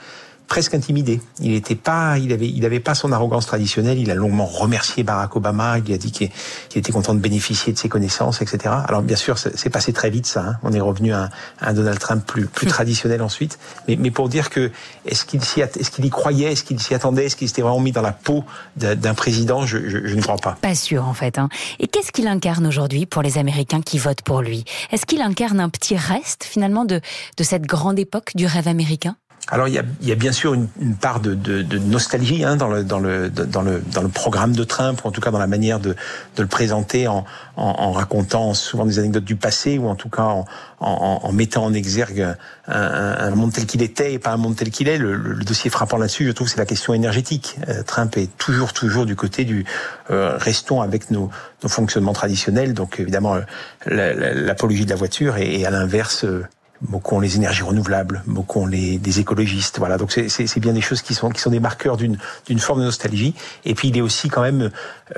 presque 0.49 0.75
intimidé. 0.75 1.21
Il 1.41 1.53
n'était 1.53 1.75
pas, 1.75 2.19
il 2.19 2.33
avait, 2.33 2.49
il 2.49 2.65
avait 2.65 2.81
pas 2.81 2.95
son 2.95 3.13
arrogance 3.13 3.47
traditionnelle. 3.47 3.99
Il 3.99 4.11
a 4.11 4.15
longuement 4.15 4.45
remercié 4.45 5.03
Barack 5.03 5.35
Obama. 5.37 5.79
Il 5.79 5.93
a 5.93 5.99
dit 5.99 6.13
qu'il 6.13 6.31
était 6.75 6.93
content 6.93 7.15
de 7.15 7.21
bénéficier 7.21 7.73
de 7.73 7.79
ses 7.79 7.89
connaissances, 7.89 8.43
etc. 8.43 8.75
Alors 8.87 9.03
bien 9.03 9.17
sûr, 9.17 9.39
c'est 9.39 9.71
passé 9.71 9.93
très 9.93 10.11
vite 10.11 10.27
ça. 10.27 10.41
Hein. 10.41 10.57
On 10.63 10.73
est 10.73 10.81
revenu 10.81 11.13
à 11.13 11.31
un, 11.61 11.73
Donald 11.73 11.99
Trump 11.99 12.25
plus, 12.27 12.47
plus 12.47 12.67
traditionnel 12.67 13.23
ensuite. 13.23 13.59
Mais, 13.89 13.97
mais 13.97 14.11
pour 14.11 14.29
dire 14.29 14.51
que 14.51 14.71
est-ce 15.07 15.25
qu'il 15.25 15.43
s'y, 15.43 15.61
est-ce 15.61 15.91
qu'il 15.91 16.05
y 16.05 16.11
croyait, 16.11 16.53
est-ce 16.53 16.65
qu'il 16.65 16.81
s'y 16.81 16.95
attendait, 16.95 17.27
est-ce 17.27 17.37
qu'il 17.37 17.49
s'était 17.49 17.63
vraiment 17.63 17.81
mis 17.81 17.93
dans 17.93 18.03
la 18.03 18.13
peau 18.13 18.45
d'un 18.77 19.15
président 19.15 19.65
je, 19.65 19.79
je, 19.89 20.07
je, 20.07 20.15
ne 20.15 20.23
crois 20.23 20.37
pas. 20.37 20.57
Pas 20.61 20.75
sûr 20.75 21.07
en 21.07 21.15
fait. 21.15 21.39
Hein. 21.39 21.49
Et 21.79 21.87
qu'est-ce 21.87 22.13
qu'il 22.13 22.27
incarne 22.27 22.67
aujourd'hui 22.67 23.07
pour 23.07 23.23
les 23.23 23.39
Américains 23.39 23.81
qui 23.81 23.99
votent 23.99 24.23
pour 24.23 24.43
lui? 24.43 24.65
Est-ce 24.91 25.07
qu'il 25.07 25.23
incarne 25.23 25.61
un 25.61 25.69
petit 25.69 25.97
reste 25.97 26.45
finalement 26.45 26.85
de, 26.85 27.01
de 27.37 27.45
cette 27.45 27.63
grande 27.63 27.99
époque 27.99 28.33
du 28.35 28.47
rêve 28.47 28.69
américain? 28.69 29.17
Alors 29.49 29.67
il 29.67 29.75
y 29.75 29.79
a, 29.79 29.83
il 30.01 30.09
y 30.09 30.13
a, 30.13 30.15
bien 30.15 30.31
sûr 30.31 30.55
une, 30.55 30.69
une 30.81 30.95
part 30.95 31.19
de, 31.19 31.35
de, 31.35 31.63
de 31.63 31.79
nostalgie 31.79 32.45
hein, 32.45 32.55
dans, 32.55 32.69
le, 32.69 32.85
dans, 32.85 33.01
le, 33.01 33.29
dans, 33.29 33.63
le, 33.63 33.83
dans 33.93 34.03
le 34.03 34.09
programme 34.09 34.55
de 34.55 34.63
Trump, 34.63 35.05
ou 35.05 35.09
en 35.09 35.11
tout 35.11 35.21
cas 35.21 35.33
dans 35.33 35.41
la 35.41 35.49
manière 35.49 35.81
de, 35.81 35.97
de 36.37 36.43
le 36.43 36.47
présenter 36.47 37.09
en, 37.09 37.25
en, 37.57 37.65
en, 37.65 37.91
racontant 37.91 38.55
souvent 38.55 38.87
des 38.87 39.01
anecdotes 39.01 39.25
du 39.25 39.35
passé, 39.35 39.79
ou 39.79 39.89
en 39.89 39.97
tout 39.97 40.09
cas 40.09 40.23
en, 40.23 40.47
en 40.79 41.33
mettant 41.33 41.65
en 41.65 41.75
exergue 41.75 42.21
un, 42.69 42.75
un, 42.75 43.31
monde 43.31 43.53
tel 43.53 43.67
qu'il 43.67 43.83
était 43.83 44.13
et 44.13 44.19
pas 44.21 44.31
un 44.31 44.37
monde 44.37 44.55
tel 44.55 44.71
qu'il 44.71 44.89
est. 44.89 44.97
Le, 44.97 45.17
le, 45.17 45.45
dossier 45.45 45.71
frappant 45.71 45.97
là-dessus, 45.97 46.25
je 46.25 46.31
trouve, 46.33 46.49
c'est 46.49 46.59
la 46.59 46.67
question 46.67 46.95
énergétique. 46.95 47.59
Euh, 47.69 47.83
Trump 47.83 48.17
est 48.17 48.31
toujours, 48.39 48.73
toujours 48.73 49.07
du 49.07 49.17
côté 49.17 49.45
du 49.45 49.65
euh, 50.11 50.37
restons 50.39 50.83
avec 50.83 51.11
nos, 51.11 51.31
nos 51.65 51.69
fonctionnements 51.69 52.13
traditionnels, 52.13 52.75
donc 52.75 53.01
évidemment 53.01 53.35
euh, 53.35 54.35
l'apologie 54.35 54.85
de 54.85 54.91
la 54.91 54.97
voiture, 54.97 55.37
et, 55.37 55.61
et 55.61 55.67
à 55.67 55.71
l'inverse 55.71 56.25
beaucoup 56.25 56.62
ont 57.05 57.21
les 57.21 57.37
énergies 57.37 57.63
renouvelables, 57.63 58.23
ont 58.55 58.67
les 58.67 58.99
des 58.99 59.21
écologistes. 59.21 59.79
Voilà, 59.79 59.99
donc 59.99 60.13
c'est 60.13 60.61
bien 60.61 60.73
des 60.73 60.81
choses 60.81 61.03
qui 61.03 61.15
sont 61.15 61.31
qui 61.31 61.41
sont 61.41 61.51
des 61.51 61.61
marqueurs 61.61 61.97
d'une 61.97 62.19
d'une 62.47 62.59
forme 62.59 62.81
de 62.81 62.85
nostalgie. 62.85 63.35
Et 63.65 63.75
puis 63.75 63.89
il 63.89 63.97
est 63.97 64.01
aussi 64.01 64.29
quand 64.29 64.43
même 64.43 64.71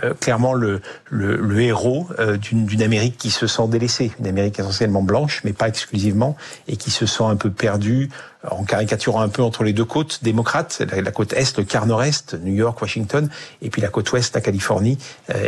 euh, 0.03 0.15
clairement 0.15 0.55
le 0.55 0.81
le, 1.11 1.37
le 1.37 1.61
héros 1.61 2.09
euh, 2.19 2.37
d'une 2.37 2.67
d'une 2.67 2.83
Amérique 2.83 3.17
qui 3.17 3.31
se 3.31 3.47
sent 3.47 3.69
délaissée, 3.69 4.13
une 4.19 4.27
Amérique 4.27 4.59
essentiellement 4.59 5.03
blanche, 5.03 5.41
mais 5.45 5.53
pas 5.53 5.69
exclusivement, 5.69 6.37
et 6.69 6.77
qui 6.77 6.91
se 6.91 7.07
sent 7.07 7.25
un 7.25 7.37
peu 7.37 7.51
perdue 7.51 8.11
en 8.51 8.65
caricaturant 8.65 9.23
un 9.23 9.31
peu 9.31 9.43
entre 9.43 9.65
les 9.65 9.73
deux 9.73 9.87
côtes 9.87 10.21
démocrates, 10.23 10.83
la, 10.93 11.11
côte 11.13 11.33
est, 11.33 11.57
le 11.57 11.65
quart 11.65 11.87
nord-est, 11.87 12.35
New 12.35 12.53
York, 12.53 12.79
Washington, 12.83 13.31
et 13.63 13.71
puis 13.71 13.81
la 13.81 13.89
côte 13.89 14.13
ouest, 14.13 14.35
la 14.35 14.43
Californie, 14.43 14.99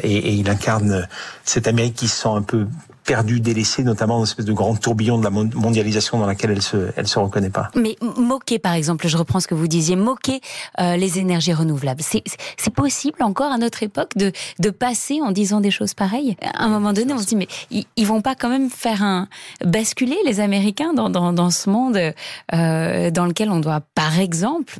et, 0.03 0.17
et 0.17 0.33
il 0.33 0.49
incarne 0.49 1.07
cette 1.45 1.69
Amérique 1.69 1.95
qui 1.95 2.09
se 2.09 2.23
sent 2.23 2.31
un 2.31 2.41
peu 2.41 2.67
perdue, 3.07 3.41
délaissée, 3.41 3.85
notamment 3.85 4.15
dans 4.15 4.25
une 4.25 4.31
espèce 4.31 4.45
de 4.45 4.53
grand 4.53 4.75
tourbillon 4.75 5.19
de 5.19 5.25
la 5.25 5.31
mondialisation 5.31 6.19
dans 6.19 6.27
laquelle 6.27 6.51
elle 6.51 6.63
se, 6.63 6.91
elle 6.97 7.07
se 7.07 7.19
reconnaît 7.19 7.51
pas. 7.51 7.71
Mais 7.75 7.97
moquer, 8.19 8.59
par 8.59 8.75
exemple, 8.75 9.07
je 9.09 9.17
reprends 9.17 9.41
ce 9.41 9.47
que 9.47 9.55
vous 9.55 9.69
disiez, 9.69 9.97
moquer 9.97 10.41
euh, 10.81 10.97
les 10.97 11.19
énergies 11.19 11.55
renouvelables, 11.55 12.03
c'est 12.03 12.75
possible 12.75 13.23
encore 13.23 13.53
à 13.53 13.59
notre 13.59 13.83
époque 13.83 14.11
de, 14.17 14.33
de 14.59 14.71
passer 14.71 15.21
en 15.23 15.31
disant 15.31 15.61
des 15.61 15.71
choses 15.71 15.95
pareilles? 15.95 16.37
À 16.43 16.65
un 16.65 16.69
moment 16.69 16.93
donné, 16.93 17.13
on 17.13 17.19
se 17.19 17.27
dit, 17.27 17.37
mais 17.37 17.49
ils, 17.71 17.85
ils 17.97 18.07
vont 18.07 18.21
pas 18.21 18.35
quand 18.35 18.49
même 18.49 18.71
faire 18.71 19.03
un 19.03 19.29
basculer 19.65 20.17
les 20.25 20.41
Américains 20.41 20.93
dans, 20.93 21.09
dans, 21.09 21.33
dans 21.33 21.51
ce 21.51 21.71
monde 21.71 21.97
euh, 21.97 23.11
dans 23.11 23.27
lequel 23.27 23.51
on 23.51 23.61
doit, 23.61 23.83
par 23.95 24.19
exemple, 24.19 24.79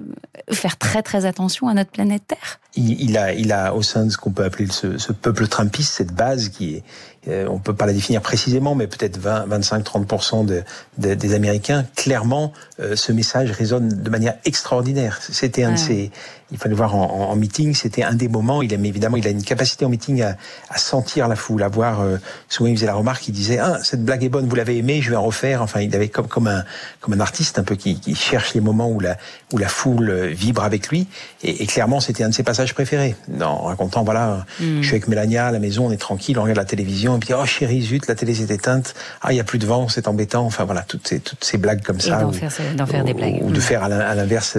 faire 0.51 0.77
très 0.77 1.03
très 1.03 1.25
attention 1.25 1.69
à 1.69 1.75
notre 1.75 1.91
planète 1.91 2.25
Terre? 2.27 2.61
Il, 2.75 3.01
il 3.01 3.17
a, 3.17 3.33
il 3.33 3.53
a 3.53 3.75
au 3.75 3.83
sein 3.83 4.05
de 4.05 4.11
ce 4.11 4.19
qu'on 4.19 4.33
peut 4.33 4.45
appeler 4.45 4.67
ce, 4.71 4.99
ce 4.99 5.13
peuple 5.13 5.47
trumpiste, 5.47 5.95
cette 5.95 6.13
base 6.13 6.51
qui 6.51 6.75
est 6.75 6.83
euh, 7.29 7.47
on 7.49 7.59
peut 7.59 7.75
pas 7.75 7.87
la 7.87 7.93
définir 7.93 8.21
précisément, 8.21 8.75
mais 8.75 8.87
peut-être 8.87 9.19
20, 9.19 9.47
25, 9.47 9.85
30 9.85 10.47
de, 10.47 10.63
de, 10.99 11.15
des 11.15 11.35
Américains, 11.35 11.85
clairement, 11.97 12.53
euh, 12.81 12.97
ce 12.97 13.13
message 13.13 13.51
résonne 13.51 13.89
de 13.89 14.11
manière 14.11 14.35
extraordinaire. 14.45 15.19
C'était 15.21 15.65
un 15.65 15.73
de 15.73 15.77
ces, 15.77 16.11
il 16.53 16.59
fallait 16.59 16.75
voir 16.75 16.95
en, 16.95 17.31
en 17.31 17.37
meeting, 17.37 17.75
c'était 17.75 18.05
un 18.05 18.15
des 18.15 18.29
moments. 18.29 18.63
Il 18.63 18.73
aime 18.73 18.85
évidemment, 18.85 19.17
il 19.17 19.27
a 19.27 19.31
une 19.31 19.43
capacité 19.43 19.85
en 19.85 19.89
meeting 19.89 20.23
à, 20.23 20.37
à 20.71 20.79
sentir 20.79 21.27
la 21.27 21.35
foule, 21.35 21.63
à 21.63 21.69
voir. 21.69 22.01
Euh, 22.01 22.19
souvent, 22.49 22.69
il 22.71 22.77
faisait 22.77 22.87
la 22.87 22.95
remarque, 22.95 23.27
il 23.29 23.33
disait 23.33 23.59
ah 23.59 23.79
cette 23.83 24.05
blague 24.05 24.23
est 24.23 24.29
bonne, 24.29 24.47
vous 24.47 24.55
l'avez 24.55 24.79
aimée, 24.79 25.03
je 25.03 25.11
vais 25.11 25.17
en 25.17 25.25
refaire. 25.25 25.63
Enfin, 25.63 25.81
il 25.81 25.95
avait 25.95 26.09
comme 26.09 26.29
comme 26.29 26.47
un 26.47 26.65
comme 27.01 27.15
un 27.15 27.21
artiste 27.21 27.59
un 27.59 27.65
peu 27.65 27.75
qui, 27.75 27.99
qui 27.99 28.15
cherche 28.15 28.55
les 28.55 28.61
moments 28.61 28.89
où 28.89 29.01
la 29.01 29.17
où 29.53 29.59
la 29.59 29.69
foule 29.69 30.27
vibre 30.29 30.63
avec 30.63 30.89
lui. 30.89 31.09
Et, 31.43 31.63
et 31.63 31.67
clairement, 31.67 31.99
c'était 32.01 32.23
un 32.23 32.29
de 32.29 32.35
ses 32.35 32.45
passages 32.45 32.75
préférés. 32.75 33.17
En 33.41 33.65
racontant 33.65 34.05
voilà, 34.05 34.47
mm. 34.61 34.83
je 34.83 34.87
suis 34.87 34.95
avec 34.95 35.09
Mélania 35.09 35.49
à 35.49 35.51
la 35.51 35.59
maison, 35.59 35.87
on 35.87 35.91
est 35.91 35.97
tranquille, 35.97 36.39
on 36.39 36.43
regarde 36.43 36.59
la 36.59 36.65
télévision, 36.65 37.17
et 37.17 37.19
puis 37.19 37.35
oh 37.35 37.45
chérie 37.45 37.83
zut, 37.83 38.07
la 38.07 38.15
télé 38.15 38.35
s'est 38.35 38.55
éteinte, 38.55 38.95
ah 39.23 39.33
il 39.33 39.37
y 39.37 39.41
a 39.41 39.45
plus 39.45 39.59
de 39.59 39.67
vent, 39.67 39.89
c'est 39.89 40.07
embêtant. 40.07 40.45
Enfin 40.45 40.65
voilà, 40.65 40.83
toutes 40.83 41.09
ces 41.09 41.19
toutes 41.19 41.45
ces 41.45 41.59
blagues 41.59 41.83
comme 41.83 42.01
ça. 42.01 42.21
D'en 42.21 42.31
faire, 42.31 42.53
faire, 42.53 43.05
des 43.05 43.15
blagues. 43.15 43.41
Ou, 43.43 43.51
de 43.51 43.59
mm. 43.59 43.61
faire 43.61 43.83
à 43.83 44.15
l'inverse 44.15 44.59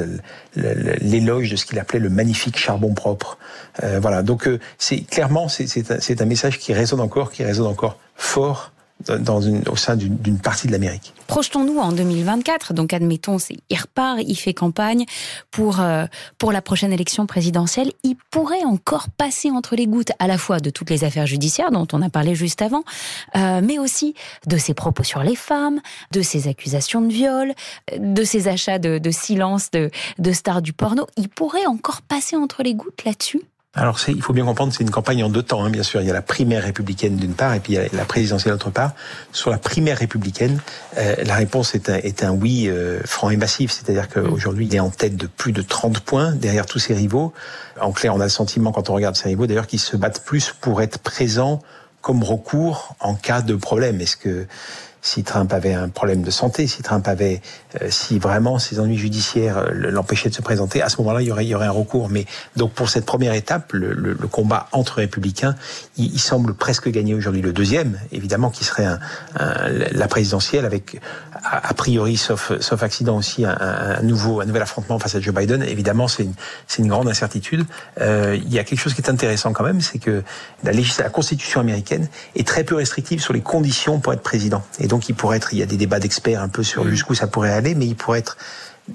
l'éloge 0.55 1.49
de 1.49 1.55
ce 1.55 1.65
qu'il 1.77 1.81
appelait 1.81 1.99
le 1.99 2.09
magnifique 2.09 2.57
charbon 2.57 2.93
propre. 2.93 3.37
Euh, 3.83 3.99
voilà, 3.99 4.23
donc 4.23 4.47
euh, 4.47 4.59
c'est 4.77 5.01
clairement 5.01 5.47
c'est 5.47 5.91
un, 5.91 6.23
un 6.23 6.25
message 6.25 6.59
qui 6.59 6.73
résonne 6.73 6.99
encore, 6.99 7.31
qui 7.31 7.43
résonne 7.43 7.67
encore 7.67 7.97
fort 8.15 8.71
au 9.09 9.75
sein 9.75 9.95
d'une 9.95 10.39
partie 10.39 10.67
de 10.67 10.71
l'Amérique. 10.71 11.13
Projetons-nous 11.27 11.77
en 11.79 11.91
2024. 11.91 12.73
Donc, 12.73 12.93
admettons, 12.93 13.37
il 13.69 13.77
repart, 13.77 14.19
il 14.25 14.35
fait 14.35 14.53
campagne 14.53 15.05
pour 15.51 15.79
euh, 15.79 16.05
pour 16.37 16.51
la 16.51 16.61
prochaine 16.61 16.91
élection 16.91 17.25
présidentielle. 17.25 17.91
Il 18.03 18.15
pourrait 18.31 18.63
encore 18.63 19.09
passer 19.09 19.51
entre 19.51 19.75
les 19.75 19.87
gouttes, 19.87 20.11
à 20.19 20.27
la 20.27 20.37
fois 20.37 20.59
de 20.59 20.69
toutes 20.69 20.89
les 20.89 21.03
affaires 21.03 21.27
judiciaires 21.27 21.71
dont 21.71 21.87
on 21.93 22.01
a 22.01 22.09
parlé 22.09 22.35
juste 22.35 22.61
avant, 22.61 22.83
euh, 23.35 23.61
mais 23.63 23.79
aussi 23.79 24.13
de 24.47 24.57
ses 24.57 24.73
propos 24.73 25.03
sur 25.03 25.23
les 25.23 25.35
femmes, 25.35 25.79
de 26.11 26.21
ses 26.21 26.47
accusations 26.47 27.01
de 27.01 27.11
viol, 27.11 27.53
de 27.97 28.23
ses 28.23 28.47
achats 28.47 28.79
de, 28.79 28.97
de 28.97 29.11
silence 29.11 29.71
de, 29.71 29.89
de 30.17 30.31
stars 30.31 30.61
du 30.61 30.73
porno. 30.73 31.07
Il 31.17 31.29
pourrait 31.29 31.65
encore 31.65 32.01
passer 32.01 32.35
entre 32.35 32.63
les 32.63 32.75
gouttes 32.75 33.03
là-dessus? 33.05 33.41
Alors, 33.75 33.99
il 34.07 34.21
faut 34.23 34.33
bien 34.33 34.45
comprendre, 34.45 34.73
c'est 34.73 34.83
une 34.83 34.89
campagne 34.89 35.23
en 35.23 35.29
deux 35.29 35.43
temps, 35.43 35.63
hein, 35.63 35.69
bien 35.69 35.83
sûr. 35.83 36.01
Il 36.01 36.07
y 36.07 36.09
a 36.09 36.13
la 36.13 36.23
primaire 36.23 36.63
républicaine 36.63 37.15
d'une 37.15 37.35
part, 37.35 37.53
et 37.53 37.59
puis 37.59 37.73
il 37.73 37.75
y 37.75 37.79
a 37.79 37.87
la 37.93 38.05
présidentielle 38.05 38.53
d'autre 38.53 38.71
part. 38.71 38.93
Sur 39.31 39.51
la 39.51 39.59
primaire 39.59 39.99
républicaine, 39.99 40.59
euh, 40.97 41.15
la 41.23 41.35
réponse 41.35 41.75
est 41.75 41.89
un, 41.89 41.97
est 41.97 42.23
un 42.23 42.31
oui 42.31 42.67
euh, 42.67 43.01
franc 43.05 43.29
et 43.29 43.37
massif, 43.37 43.71
c'est-à-dire 43.71 44.09
qu'aujourd'hui, 44.09 44.65
il 44.65 44.75
est 44.75 44.79
en 44.79 44.89
tête 44.89 45.15
de 45.15 45.27
plus 45.27 45.51
de 45.51 45.61
30 45.61 45.99
points 45.99 46.31
derrière 46.31 46.65
tous 46.65 46.79
ses 46.79 46.95
rivaux. 46.95 47.33
En 47.79 47.91
clair, 47.91 48.15
on 48.15 48.19
a 48.19 48.23
le 48.23 48.29
sentiment, 48.29 48.71
quand 48.71 48.89
on 48.89 48.93
regarde 48.93 49.15
ses 49.15 49.29
rivaux, 49.29 49.45
d'ailleurs, 49.45 49.67
qu'ils 49.67 49.79
se 49.79 49.95
battent 49.95 50.25
plus 50.25 50.55
pour 50.59 50.81
être 50.81 50.97
présents 50.97 51.61
comme 52.01 52.23
recours 52.23 52.95
en 52.99 53.15
cas 53.15 53.41
de 53.41 53.55
problème. 53.55 54.01
Est-ce 54.01 54.17
que 54.17 54.47
si 55.07 55.23
Trump 55.23 55.53
avait 55.53 55.73
un 55.73 55.89
problème 55.89 56.21
de 56.21 56.31
santé, 56.31 56.67
si 56.67 56.81
Trump 56.83 57.07
avait, 57.07 57.41
euh, 57.81 57.87
si 57.89 58.19
vraiment 58.19 58.59
ses 58.59 58.79
ennuis 58.79 58.97
judiciaires 58.97 59.57
euh, 59.57 59.71
l'empêchaient 59.71 60.29
de 60.29 60.35
se 60.35 60.41
présenter, 60.41 60.81
à 60.81 60.89
ce 60.89 60.97
moment-là, 60.97 61.21
il 61.21 61.27
y 61.27 61.31
aurait, 61.31 61.45
il 61.45 61.49
y 61.49 61.55
aurait 61.55 61.67
un 61.67 61.71
recours. 61.71 62.09
Mais 62.09 62.25
donc 62.55 62.73
pour 62.73 62.89
cette 62.89 63.05
première 63.05 63.33
étape, 63.33 63.71
le, 63.71 63.93
le, 63.93 64.17
le 64.19 64.27
combat 64.27 64.67
entre 64.73 64.95
républicains, 64.95 65.55
il, 65.95 66.13
il 66.13 66.19
semble 66.19 66.53
presque 66.53 66.89
gagner 66.89 67.13
aujourd'hui. 67.13 67.41
Le 67.41 67.53
deuxième, 67.53 67.97
évidemment, 68.11 68.49
qui 68.49 68.65
serait 68.65 68.85
un, 68.85 68.99
un, 69.39 69.69
la 69.91 70.07
présidentielle, 70.07 70.65
avec 70.65 70.99
a, 71.43 71.69
a, 71.69 71.73
priori, 71.73 72.17
sauf, 72.17 72.51
sauf 72.59 72.83
accident 72.83 73.15
aussi, 73.15 73.45
un, 73.45 73.57
un, 73.59 74.01
nouveau, 74.01 74.41
un 74.41 74.45
nouvel 74.45 74.61
affrontement 74.61 74.99
face 74.99 75.15
à 75.15 75.21
Joe 75.21 75.33
Biden. 75.33 75.63
Évidemment, 75.63 76.07
c'est 76.09 76.23
une, 76.23 76.33
une 76.79 76.87
grande 76.87 77.07
incertitude. 77.07 77.65
Euh, 78.01 78.35
il 78.35 78.53
y 78.53 78.59
a 78.59 78.63
quelque 78.63 78.79
chose 78.79 78.93
qui 78.93 79.01
est 79.01 79.09
intéressant 79.09 79.53
quand 79.53 79.63
même, 79.63 79.79
c'est 79.79 79.99
que 79.99 80.23
la, 80.63 80.71
la 80.73 81.09
Constitution 81.09 81.61
américaine 81.61 82.09
est 82.35 82.45
très 82.45 82.63
peu 82.63 82.75
restrictive 82.75 83.21
sur 83.21 83.33
les 83.33 83.41
conditions 83.41 83.99
pour 83.99 84.11
être 84.13 84.21
président. 84.21 84.63
Et 84.79 84.87
donc 84.87 84.96
donc 84.97 85.09
il 85.09 85.13
pourrait 85.13 85.37
être, 85.37 85.53
il 85.53 85.59
y 85.59 85.61
a 85.61 85.67
des 85.67 85.77
débats 85.77 85.99
d'experts 85.99 86.41
un 86.41 86.47
peu 86.49 86.63
sur 86.63 86.83
mm. 86.83 86.89
jusqu'où 86.89 87.13
ça 87.13 87.27
pourrait 87.27 87.51
aller, 87.51 87.75
mais 87.75 87.85
il 87.85 87.95
pourrait 87.95 88.17
être 88.17 88.35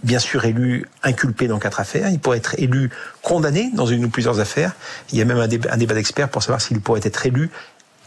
bien 0.02 0.18
sûr 0.18 0.44
élu 0.44 0.88
inculpé 1.04 1.46
dans 1.46 1.60
quatre 1.60 1.78
affaires, 1.78 2.08
il 2.08 2.18
pourrait 2.18 2.38
être 2.38 2.56
élu 2.58 2.90
condamné 3.22 3.70
dans 3.72 3.86
une 3.86 4.04
ou 4.06 4.08
plusieurs 4.08 4.40
affaires. 4.40 4.72
Il 5.12 5.18
y 5.18 5.22
a 5.22 5.24
même 5.24 5.38
un 5.38 5.46
débat, 5.46 5.76
débat 5.76 5.94
d'experts 5.94 6.28
pour 6.28 6.42
savoir 6.42 6.60
s'il 6.60 6.80
pourrait 6.80 7.02
être 7.04 7.24
élu 7.24 7.50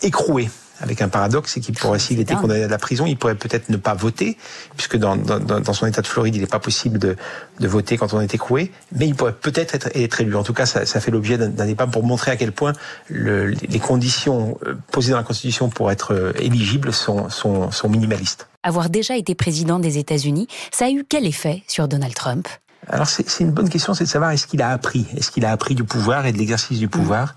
écroué 0.01 0.49
avec 0.79 1.01
un 1.01 1.09
paradoxe, 1.09 1.53
c'est 1.53 1.59
qu'il 1.59 1.75
pourrait, 1.75 1.99
s'il 1.99 2.19
était 2.19 2.35
condamné 2.35 2.63
à 2.63 2.67
la 2.67 2.77
prison, 2.77 3.05
il 3.05 3.17
pourrait 3.17 3.35
peut-être 3.35 3.69
ne 3.69 3.77
pas 3.77 3.93
voter, 3.93 4.37
puisque 4.75 4.97
dans, 4.97 5.15
dans, 5.15 5.39
dans 5.39 5.73
son 5.73 5.85
état 5.85 6.01
de 6.01 6.07
Floride, 6.07 6.35
il 6.35 6.41
n'est 6.41 6.47
pas 6.47 6.59
possible 6.59 6.99
de, 6.99 7.15
de, 7.59 7.67
voter 7.67 7.97
quand 7.97 8.13
on 8.13 8.21
est 8.21 8.33
écroué, 8.33 8.71
mais 8.91 9.07
il 9.07 9.15
pourrait 9.15 9.33
peut-être 9.33 9.75
être, 9.75 9.89
être, 9.95 10.21
élu. 10.21 10.35
En 10.35 10.43
tout 10.43 10.53
cas, 10.53 10.65
ça, 10.65 10.85
ça 10.85 10.99
fait 10.99 11.11
l'objet 11.11 11.37
d'un 11.37 11.65
débat 11.65 11.87
pour 11.87 12.03
montrer 12.03 12.31
à 12.31 12.35
quel 12.35 12.51
point 12.51 12.73
le, 13.09 13.47
les 13.47 13.79
conditions 13.79 14.57
euh, 14.65 14.75
posées 14.91 15.11
dans 15.11 15.17
la 15.17 15.23
Constitution 15.23 15.69
pour 15.69 15.91
être 15.91 16.13
euh, 16.13 16.33
éligible 16.39 16.93
sont, 16.93 17.29
sont, 17.29 17.71
sont 17.71 17.89
minimalistes. 17.89 18.47
Avoir 18.63 18.89
déjà 18.89 19.15
été 19.15 19.35
président 19.35 19.79
des 19.79 19.97
États-Unis, 19.97 20.47
ça 20.71 20.85
a 20.85 20.89
eu 20.89 21.05
quel 21.07 21.25
effet 21.25 21.63
sur 21.67 21.87
Donald 21.87 22.15
Trump? 22.15 22.47
Alors 22.89 23.07
c'est 23.07 23.39
une 23.39 23.51
bonne 23.51 23.69
question, 23.69 23.93
c'est 23.93 24.03
de 24.03 24.09
savoir 24.09 24.31
est-ce 24.31 24.45
qu'il 24.45 24.61
a 24.61 24.69
appris, 24.69 25.05
est-ce 25.17 25.31
qu'il 25.31 25.45
a 25.45 25.51
appris 25.51 25.73
du 25.73 25.83
pouvoir 25.83 26.25
et 26.25 26.31
de 26.31 26.37
l'exercice 26.37 26.77
du 26.77 26.87
pouvoir? 26.87 27.35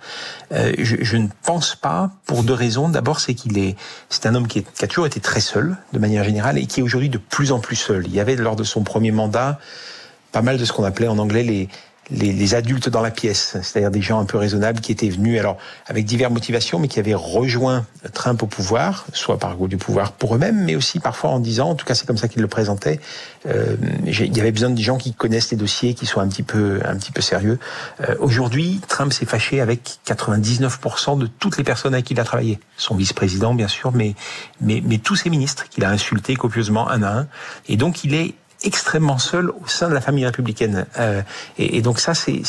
Euh, 0.52 0.72
je, 0.78 0.96
je, 1.00 1.16
ne 1.16 1.28
pense 1.42 1.74
pas 1.74 2.10
pour 2.26 2.42
deux 2.42 2.52
raisons. 2.52 2.88
D'abord, 2.88 3.20
c'est 3.20 3.34
qu'il 3.34 3.56
est, 3.58 3.76
c'est 4.10 4.26
un 4.26 4.34
homme 4.34 4.46
qui, 4.46 4.60
est, 4.60 4.72
qui, 4.74 4.84
a 4.84 4.88
toujours 4.88 5.06
été 5.06 5.20
très 5.20 5.40
seul 5.40 5.76
de 5.92 5.98
manière 5.98 6.24
générale 6.24 6.58
et 6.58 6.66
qui 6.66 6.80
est 6.80 6.82
aujourd'hui 6.82 7.08
de 7.08 7.18
plus 7.18 7.52
en 7.52 7.60
plus 7.60 7.76
seul. 7.76 8.06
Il 8.06 8.14
y 8.14 8.20
avait 8.20 8.36
lors 8.36 8.56
de 8.56 8.64
son 8.64 8.82
premier 8.82 9.10
mandat 9.10 9.58
pas 10.32 10.42
mal 10.42 10.58
de 10.58 10.64
ce 10.64 10.72
qu'on 10.72 10.84
appelait 10.84 11.08
en 11.08 11.18
anglais 11.18 11.42
les 11.42 11.68
les, 12.10 12.32
les, 12.32 12.54
adultes 12.54 12.88
dans 12.88 13.00
la 13.00 13.10
pièce, 13.10 13.56
c'est-à-dire 13.62 13.90
des 13.90 14.00
gens 14.00 14.20
un 14.20 14.24
peu 14.24 14.38
raisonnables 14.38 14.80
qui 14.80 14.92
étaient 14.92 15.08
venus, 15.08 15.38
alors 15.38 15.58
avec 15.86 16.04
diverses 16.04 16.32
motivations, 16.32 16.78
mais 16.78 16.88
qui 16.88 16.98
avaient 16.98 17.14
rejoint 17.14 17.86
Trump 18.12 18.42
au 18.42 18.46
pouvoir, 18.46 19.06
soit 19.12 19.38
par 19.38 19.56
goût 19.56 19.68
du 19.68 19.76
pouvoir 19.76 20.12
pour 20.12 20.34
eux-mêmes, 20.34 20.64
mais 20.64 20.74
aussi 20.74 21.00
parfois 21.00 21.30
en 21.30 21.40
disant, 21.40 21.70
en 21.70 21.74
tout 21.74 21.84
cas 21.84 21.94
c'est 21.94 22.06
comme 22.06 22.16
ça 22.16 22.28
qu'ils 22.28 22.42
le 22.42 22.48
présentaient, 22.48 23.00
euh, 23.46 23.76
il 24.06 24.36
y 24.36 24.40
avait 24.40 24.52
besoin 24.52 24.70
de 24.70 24.80
gens 24.80 24.98
qui 24.98 25.12
connaissent 25.12 25.50
les 25.50 25.56
dossiers, 25.56 25.94
qui 25.94 26.06
soient 26.06 26.22
un 26.22 26.28
petit 26.28 26.42
peu, 26.42 26.80
un 26.84 26.96
petit 26.96 27.12
peu 27.12 27.20
sérieux. 27.20 27.58
Euh, 28.00 28.14
Aujourd'hui, 28.20 28.80
Trump 28.88 29.12
s'est 29.12 29.26
fâché 29.26 29.60
avec 29.60 29.98
99% 30.06 31.18
de 31.18 31.26
toutes 31.26 31.56
les 31.58 31.64
personnes 31.64 31.94
avec 31.94 32.06
qui 32.06 32.14
il 32.14 32.20
a 32.20 32.24
travaillé, 32.24 32.58
son 32.76 32.94
vice-président 32.94 33.54
bien 33.54 33.68
sûr, 33.68 33.92
mais, 33.92 34.14
mais, 34.60 34.82
mais 34.84 34.98
tous 34.98 35.16
ses 35.16 35.30
ministres 35.30 35.68
qu'il 35.68 35.84
a 35.84 35.90
insultés 35.90 36.36
copieusement 36.36 36.88
un 36.88 37.02
à 37.02 37.18
un, 37.20 37.28
et 37.68 37.76
donc 37.76 38.04
il 38.04 38.14
est 38.14 38.34
extrêmement 38.64 39.18
seul 39.18 39.50
au 39.50 39.66
sein 39.66 39.88
de 39.88 39.94
la 39.94 40.00
famille 40.00 40.26
républicaine. 40.26 40.86
Euh, 40.98 41.22
et, 41.58 41.76
et, 41.76 41.82
donc 41.82 42.00
ça, 42.00 42.14
c'est 42.14 42.42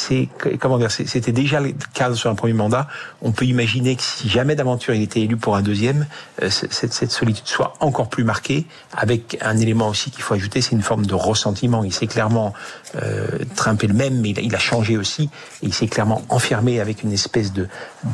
comment 0.60 0.78
dire, 0.78 0.92
c'était 0.92 1.32
déjà 1.32 1.60
le 1.60 1.74
cas 1.94 2.13
sur 2.13 2.30
un 2.30 2.36
premier 2.36 2.54
mandat. 2.54 2.88
On 3.22 3.32
peut 3.32 3.46
imaginer 3.46 3.96
que 3.96 4.01
si 4.01 4.28
jamais 4.28 4.56
d'aventure 4.56 4.96
il 4.96 5.04
était 5.04 5.22
élu 5.22 5.38
pour 5.38 5.56
un 5.56 5.62
deuxième, 5.62 6.08
euh, 6.42 6.50
cette, 6.50 6.94
cette, 6.94 7.12
solitude 7.12 7.48
soit 7.48 7.74
encore 7.80 8.10
plus 8.10 8.24
marquée, 8.24 8.66
avec 8.96 9.38
un 9.42 9.58
élément 9.58 9.89
aussi 9.89 10.10
qu'il 10.10 10.24
faut 10.24 10.34
ajouter, 10.34 10.62
c'est 10.62 10.72
une 10.72 10.82
forme 10.82 11.06
de 11.06 11.13
ressentiment. 11.13 11.84
Il 11.84 11.94
s'est 11.94 12.08
clairement 12.08 12.54
euh, 12.96 13.28
Trump 13.56 13.84
est 13.84 13.88
le 13.88 13.94
même, 13.94 14.20
mais 14.20 14.30
il 14.30 14.39
il 14.50 14.56
a 14.56 14.60
changé 14.60 14.98
aussi. 14.98 15.30
Et 15.62 15.68
il 15.68 15.74
s'est 15.74 15.88
clairement 15.88 16.24
enfermé 16.30 16.80
avec 16.80 17.04
une 17.04 17.13
espèce 17.13 17.54
de 17.54 17.68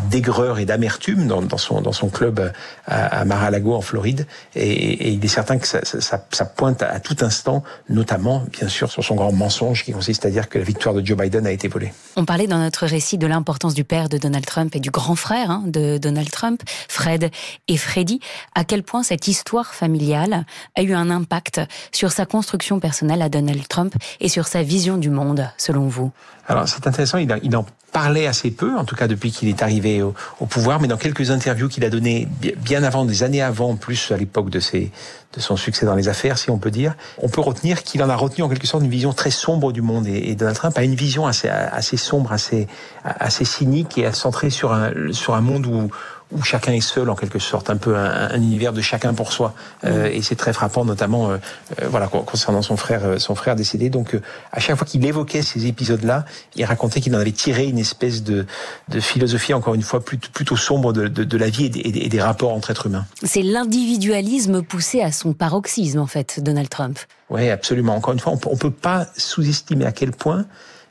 d'aigreur 0.09 0.59
et 0.59 0.65
d'amertume 0.65 1.27
dans, 1.27 1.41
dans, 1.41 1.57
son 1.57 1.79
dans 1.81 1.93
son 1.93 2.09
club 2.09 2.51
à, 2.87 3.19
à 3.19 3.25
Mar-a-Lago 3.25 3.73
en 3.73 3.81
Floride. 3.81 4.27
Et, 4.55 4.69
et, 4.69 5.09
il 5.11 5.23
est 5.23 5.29
certain 5.29 5.57
que 5.57 5.67
ça, 5.67 5.79
ça, 5.85 6.25
ça 6.29 6.45
pointe 6.45 6.83
à 6.83 6.99
tout 6.99 7.15
instant 7.21 7.63
notamment, 7.89 8.43
bien 8.51 8.67
sûr, 8.67 8.91
sur 8.91 9.03
son 9.03 9.15
grand 9.15 9.31
mensonge 9.31 9.83
qui 9.83 9.91
consiste 9.91 10.25
à 10.25 10.29
dire 10.29 10.49
que 10.49 10.57
la 10.57 10.63
victoire 10.63 10.95
de 10.95 11.05
Joe 11.05 11.17
Biden 11.17 11.45
a 11.45 11.51
été 11.51 11.67
volée. 11.67 11.93
On 12.15 12.25
parlait 12.25 12.47
dans 12.47 12.57
notre 12.57 12.85
récit 12.85 13.17
de 13.17 13.27
l'importance 13.27 13.73
du 13.73 13.83
père 13.83 14.09
de 14.09 14.17
Donald 14.17 14.45
Trump 14.45 14.75
et 14.75 14.79
du 14.79 14.89
grand 14.89 15.15
frère 15.15 15.51
hein, 15.51 15.63
de 15.65 15.97
Donald 15.97 16.29
Trump, 16.31 16.61
Fred 16.89 17.29
et 17.67 17.77
Freddie. 17.77 18.19
À 18.55 18.63
quel 18.63 18.83
point 18.83 19.03
cette 19.03 19.27
histoire 19.27 19.73
familiale 19.73 20.45
a 20.75 20.81
eu 20.81 20.93
un 20.93 21.09
impact 21.09 21.61
sur 21.91 22.11
sa 22.11 22.25
construction 22.25 22.79
personnelle 22.79 23.21
à 23.21 23.29
Donald 23.29 23.67
Trump 23.67 23.93
et 24.19 24.29
sur 24.29 24.47
sa 24.47 24.63
vision 24.63 24.97
du 24.97 25.09
monde, 25.09 25.49
selon 25.57 25.87
vous? 25.87 26.11
Alors, 26.47 26.67
c'est 26.67 26.85
intéressant, 26.87 27.17
il, 27.17 27.31
a, 27.31 27.37
il 27.41 27.55
en 27.55 27.65
parlait 27.95 28.27
assez 28.27 28.51
peu, 28.51 28.75
en 28.75 28.83
tout 28.83 28.97
cas 28.97 29.07
depuis 29.07 29.31
qu'il 29.31 29.47
est 29.47 29.63
arrivé 29.63 30.01
au, 30.01 30.13
pouvoir, 30.47 30.81
mais 30.81 30.89
dans 30.89 30.97
quelques 30.97 31.31
interviews 31.31 31.69
qu'il 31.69 31.85
a 31.85 31.89
données 31.89 32.27
bien 32.57 32.83
avant, 32.83 33.05
des 33.05 33.23
années 33.23 33.41
avant, 33.41 33.77
plus 33.77 34.11
à 34.11 34.17
l'époque 34.17 34.49
de, 34.49 34.59
ses, 34.59 34.91
de 35.33 35.39
son 35.39 35.55
succès 35.55 35.85
dans 35.85 35.95
les 35.95 36.09
affaires, 36.09 36.37
si 36.37 36.49
on 36.49 36.57
peut 36.57 36.71
dire, 36.71 36.93
on 37.19 37.29
peut 37.29 37.39
retenir 37.39 37.83
qu'il 37.83 38.03
en 38.03 38.09
a 38.09 38.15
retenu 38.17 38.43
en 38.43 38.49
quelque 38.49 38.67
sorte 38.67 38.83
une 38.83 38.89
vision 38.89 39.13
très 39.13 39.31
sombre 39.31 39.71
du 39.71 39.81
monde. 39.81 40.07
Et, 40.07 40.35
Donald 40.35 40.57
Trump 40.57 40.77
a 40.77 40.83
une 40.83 40.93
vision 40.93 41.25
assez, 41.25 41.47
assez 41.47 41.95
sombre, 41.95 42.33
assez, 42.33 42.67
assez 43.05 43.45
cynique 43.45 43.97
et 43.97 44.11
centrée 44.11 44.49
sur 44.49 44.73
un, 44.73 44.91
sur 45.13 45.33
un 45.33 45.41
monde 45.41 45.65
où 45.65 45.89
où 46.31 46.41
chacun 46.41 46.73
est 46.73 46.81
seul 46.81 47.09
en 47.09 47.15
quelque 47.15 47.39
sorte, 47.39 47.69
un 47.69 47.77
peu 47.77 47.95
un, 47.95 48.35
univers 48.35 48.73
de 48.73 48.81
chacun 48.81 49.13
pour 49.13 49.31
soi. 49.31 49.53
Euh, 49.83 50.09
et 50.11 50.21
c'est 50.21 50.35
très 50.35 50.53
frappant, 50.53 50.83
notamment 50.83 51.29
euh, 51.29 51.37
euh, 51.81 51.87
voilà 51.87 52.07
concernant 52.07 52.61
son 52.61 52.77
frère, 52.77 53.19
son 53.19 53.35
frère 53.35 53.55
décédé. 53.55 53.89
Donc 53.89 54.17
à 54.51 54.59
chaque 54.59 54.75
fois 54.75 54.87
qu'il 54.87 55.05
évoquait 55.05 55.41
ces 55.41 55.67
épisodes-là, 55.67 56.25
il 56.55 56.65
racontait 56.65 57.01
qu'il 57.01 57.15
en 57.15 57.19
avait 57.19 57.31
tiré 57.31 57.65
une 57.65 57.77
espèce 57.77 58.23
de, 58.23 58.45
de 58.89 58.99
philosophie 58.99 59.53
encore 59.53 59.75
une 59.75 59.83
fois 59.83 60.03
plutôt, 60.03 60.29
plutôt 60.33 60.57
sombre 60.57 60.93
de, 60.93 61.07
de, 61.07 61.23
de 61.23 61.37
la 61.37 61.49
vie 61.49 61.65
et 61.65 61.69
des, 61.69 61.81
et 61.81 62.09
des, 62.09 62.21
rapports 62.21 62.53
entre 62.53 62.71
êtres 62.71 62.87
humains. 62.87 63.05
C'est 63.23 63.43
l'individualisme 63.43 64.63
poussé 64.63 65.01
à 65.01 65.11
son 65.11 65.33
paroxysme 65.33 65.99
en 65.99 66.07
fait, 66.07 66.39
Donald 66.41 66.69
Trump. 66.69 66.99
Oui, 67.29 67.49
absolument. 67.49 67.95
Encore 67.95 68.13
une 68.13 68.19
fois, 68.19 68.33
on, 68.45 68.51
ne 68.51 68.57
peut 68.57 68.71
pas 68.71 69.07
sous-estimer 69.17 69.85
à 69.85 69.91
quel 69.91 70.11
point 70.11 70.45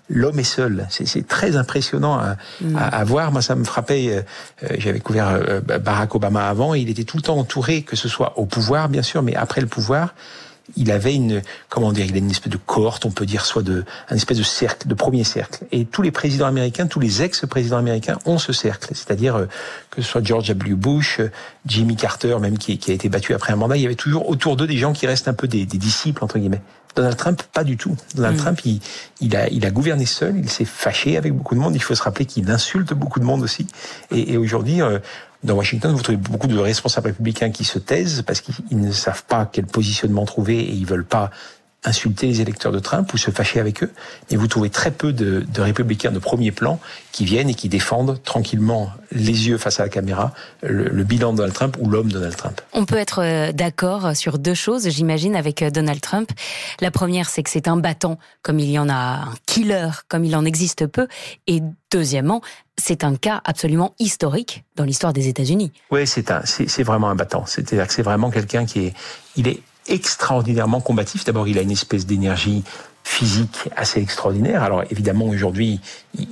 l'homme 0.09 0.39
est 0.39 0.45
seul. 0.45 0.87
C'est 0.91 1.27
très 1.27 1.57
impressionnant 1.57 2.21
mm. 2.61 2.77
à, 2.77 3.05
voir. 3.05 3.33
Moi, 3.33 3.43
ça 3.43 3.55
me 3.55 3.65
frappait. 3.65 4.09
Euh, 4.09 4.23
euh, 4.65 4.77
j'avais 4.79 5.01
couvert 5.01 5.29
euh, 5.29 5.61
Barack 5.61 6.15
Obama 6.15 6.49
avant. 6.49 6.75
Et 6.75 6.81
il 6.81 6.91
était 6.91 7.05
tout 7.05 7.17
le 7.17 7.23
temps 7.23 7.39
entouré, 7.39 7.83
que 7.83 7.97
ce 7.97 8.09
soit 8.09 8.39
au 8.39 8.47
pouvoir, 8.47 8.89
bien 8.89 9.03
sûr, 9.03 9.23
mais 9.23 9.35
après 9.35 9.61
le 9.61 9.67
pouvoir, 9.67 10.15
il 10.77 10.91
avait 10.91 11.15
une, 11.15 11.43
comment 11.69 11.93
dire, 11.93 12.07
il 12.07 12.15
a 12.15 12.19
une 12.19 12.31
espèce 12.31 12.53
de 12.53 12.59
cohorte, 12.59 13.05
on 13.05 13.11
peut 13.11 13.27
dire, 13.27 13.45
soit 13.45 13.63
de, 13.63 13.85
un 14.09 14.17
espèce 14.17 14.39
de 14.39 14.43
cercle, 14.43 14.89
de 14.89 14.95
premier 14.95 15.25
cercle. 15.25 15.65
Et 15.73 15.85
tous 15.85 16.03
les 16.03 16.11
présidents 16.11 16.47
américains, 16.47 16.87
tous 16.87 17.01
les 17.01 17.23
ex-présidents 17.23 17.79
américains 17.79 18.19
ont 18.25 18.39
ce 18.39 18.53
cercle. 18.53 18.89
C'est-à-dire 18.95 19.47
que 19.91 20.03
ce 20.03 20.09
soit 20.09 20.25
George 20.25 20.49
W. 20.49 20.75
Bush, 20.75 21.21
Jimmy 21.67 21.97
Carter, 21.97 22.39
même 22.41 22.59
qui, 22.59 22.79
a 22.89 22.93
été 22.93 23.09
battu 23.09 23.35
après 23.35 23.53
un 23.53 23.57
mandat, 23.57 23.77
il 23.77 23.83
y 23.83 23.87
avait 23.87 23.95
toujours 23.95 24.29
autour 24.29 24.57
d'eux 24.57 24.67
des 24.67 24.79
gens 24.79 24.93
qui 24.93 25.07
restent 25.07 25.29
un 25.29 25.35
peu 25.35 25.49
des 25.49 25.67
disciples 25.67 26.25
entre 26.25 26.39
guillemets. 26.39 26.63
Donald 26.95 27.17
Trump, 27.17 27.43
pas 27.53 27.65
du 27.65 27.77
tout. 27.77 27.97
Donald 28.15 28.37
mm. 28.37 28.41
Trump, 28.41 28.61
il, 28.65 28.81
il, 29.21 29.37
a, 29.37 29.49
il 29.49 29.67
a 29.67 29.71
gouverné 29.71 30.07
seul, 30.07 30.39
il 30.39 30.49
s'est 30.49 30.65
fâché 30.65 31.17
avec 31.17 31.33
beaucoup 31.33 31.55
de 31.55 31.61
monde. 31.61 31.75
Il 31.75 31.83
faut 31.83 31.95
se 31.95 32.03
rappeler 32.03 32.25
qu'il 32.25 32.49
insulte 32.51 32.93
beaucoup 32.95 33.21
de 33.21 33.25
monde 33.25 33.43
aussi. 33.43 33.67
Et, 34.11 34.33
et 34.33 34.37
aujourd'hui, 34.37 34.81
euh, 34.81 34.99
dans 35.45 35.55
Washington, 35.55 35.95
vous 35.95 36.03
trouvez 36.03 36.17
beaucoup 36.17 36.47
de 36.47 36.59
responsables 36.59 37.09
républicains 37.09 37.51
qui 37.51 37.65
se 37.65 37.79
taisent 37.79 38.23
parce 38.23 38.41
qu'ils 38.41 38.55
ne 38.73 38.93
savent 38.93 39.25
pas 39.25 39.47
quel 39.51 39.67
positionnement 39.67 40.25
trouver 40.25 40.59
et 40.59 40.73
ils 40.73 40.87
veulent 40.87 41.05
pas 41.05 41.31
insulter 41.85 42.27
les 42.27 42.41
électeurs 42.41 42.73
de 42.73 42.79
Trump 42.79 43.13
ou 43.13 43.19
se 43.19 43.31
fâcher 43.31 43.61
avec 43.61 43.83
eux. 43.83 43.93
Et 44.31 44.37
vous 44.37 44.47
trouvez 44.47 44.71
très 44.71 44.91
peu 44.91 45.13
de, 45.13 45.45
de, 45.47 45.61
républicains 45.61 46.11
de 46.11 46.19
premier 46.19 46.51
plan 46.51 46.81
qui 47.13 47.25
viennent 47.25 47.51
et 47.51 47.55
qui 47.55 47.69
défendent 47.69 48.21
tranquillement 48.23 48.91
les 49.13 49.49
yeux 49.49 49.59
face 49.59 49.81
à 49.81 49.85
la 49.85 49.89
caméra 49.89 50.33
le, 50.63 51.05
bilan 51.05 51.33
de 51.33 51.39
Donald 51.39 51.55
Trump 51.55 51.77
ou 51.81 51.89
l'homme 51.89 52.11
Donald 52.11 52.35
Trump. 52.37 52.61
On 52.73 52.87
peut 52.87 52.97
être 52.97 53.23
euh, 53.23 53.53
d'accord 53.53 54.17
sur 54.17 54.39
deux 54.39 54.55
choses, 54.55 54.89
j'imagine, 54.89 55.37
avec 55.37 55.63
euh, 55.63 55.71
Donald 55.71 56.01
Trump. 56.01 56.31
La 56.81 56.91
première, 56.91 57.29
c'est 57.29 57.43
que 57.43 57.51
c'est 57.51 57.69
un 57.69 57.77
battant, 57.77 58.19
comme 58.43 58.59
il 58.59 58.71
y 58.71 58.79
en 58.79 58.89
a 58.89 58.95
un 58.95 59.35
killer, 59.47 59.91
comme 60.09 60.25
il 60.25 60.35
en 60.35 60.45
existe 60.45 60.87
peu. 60.87 61.07
Et 61.47 61.61
deuxièmement, 61.93 62.41
c'est 62.77 63.05
un 63.05 63.15
cas 63.17 63.41
absolument 63.45 63.95
historique 63.99 64.65
dans 64.77 64.85
l'histoire 64.85 65.13
des 65.13 65.29
États-Unis. 65.29 65.73
Oui, 65.91 66.07
c'est 66.07 66.31
un, 66.31 66.43
c'est 66.45 66.83
vraiment 66.83 67.11
un 67.11 67.15
battant. 67.15 67.45
C'est-à-dire 67.47 67.87
que 67.87 67.93
c'est 67.93 68.03
vraiment 68.03 68.31
quelqu'un 68.31 68.65
qui 68.65 68.87
est, 68.87 68.95
il 69.37 69.49
est 69.49 69.61
extraordinairement 69.87 70.81
combatif. 70.81 71.25
D'abord, 71.25 71.49
il 71.49 71.59
a 71.59 71.63
une 71.63 71.71
espèce 71.71 72.07
d'énergie 72.07 72.65
physique 73.05 73.69
assez 73.77 74.01
extraordinaire. 74.01 74.63
Alors 74.63 74.83
évidemment 74.91 75.27
aujourd'hui, 75.27 75.81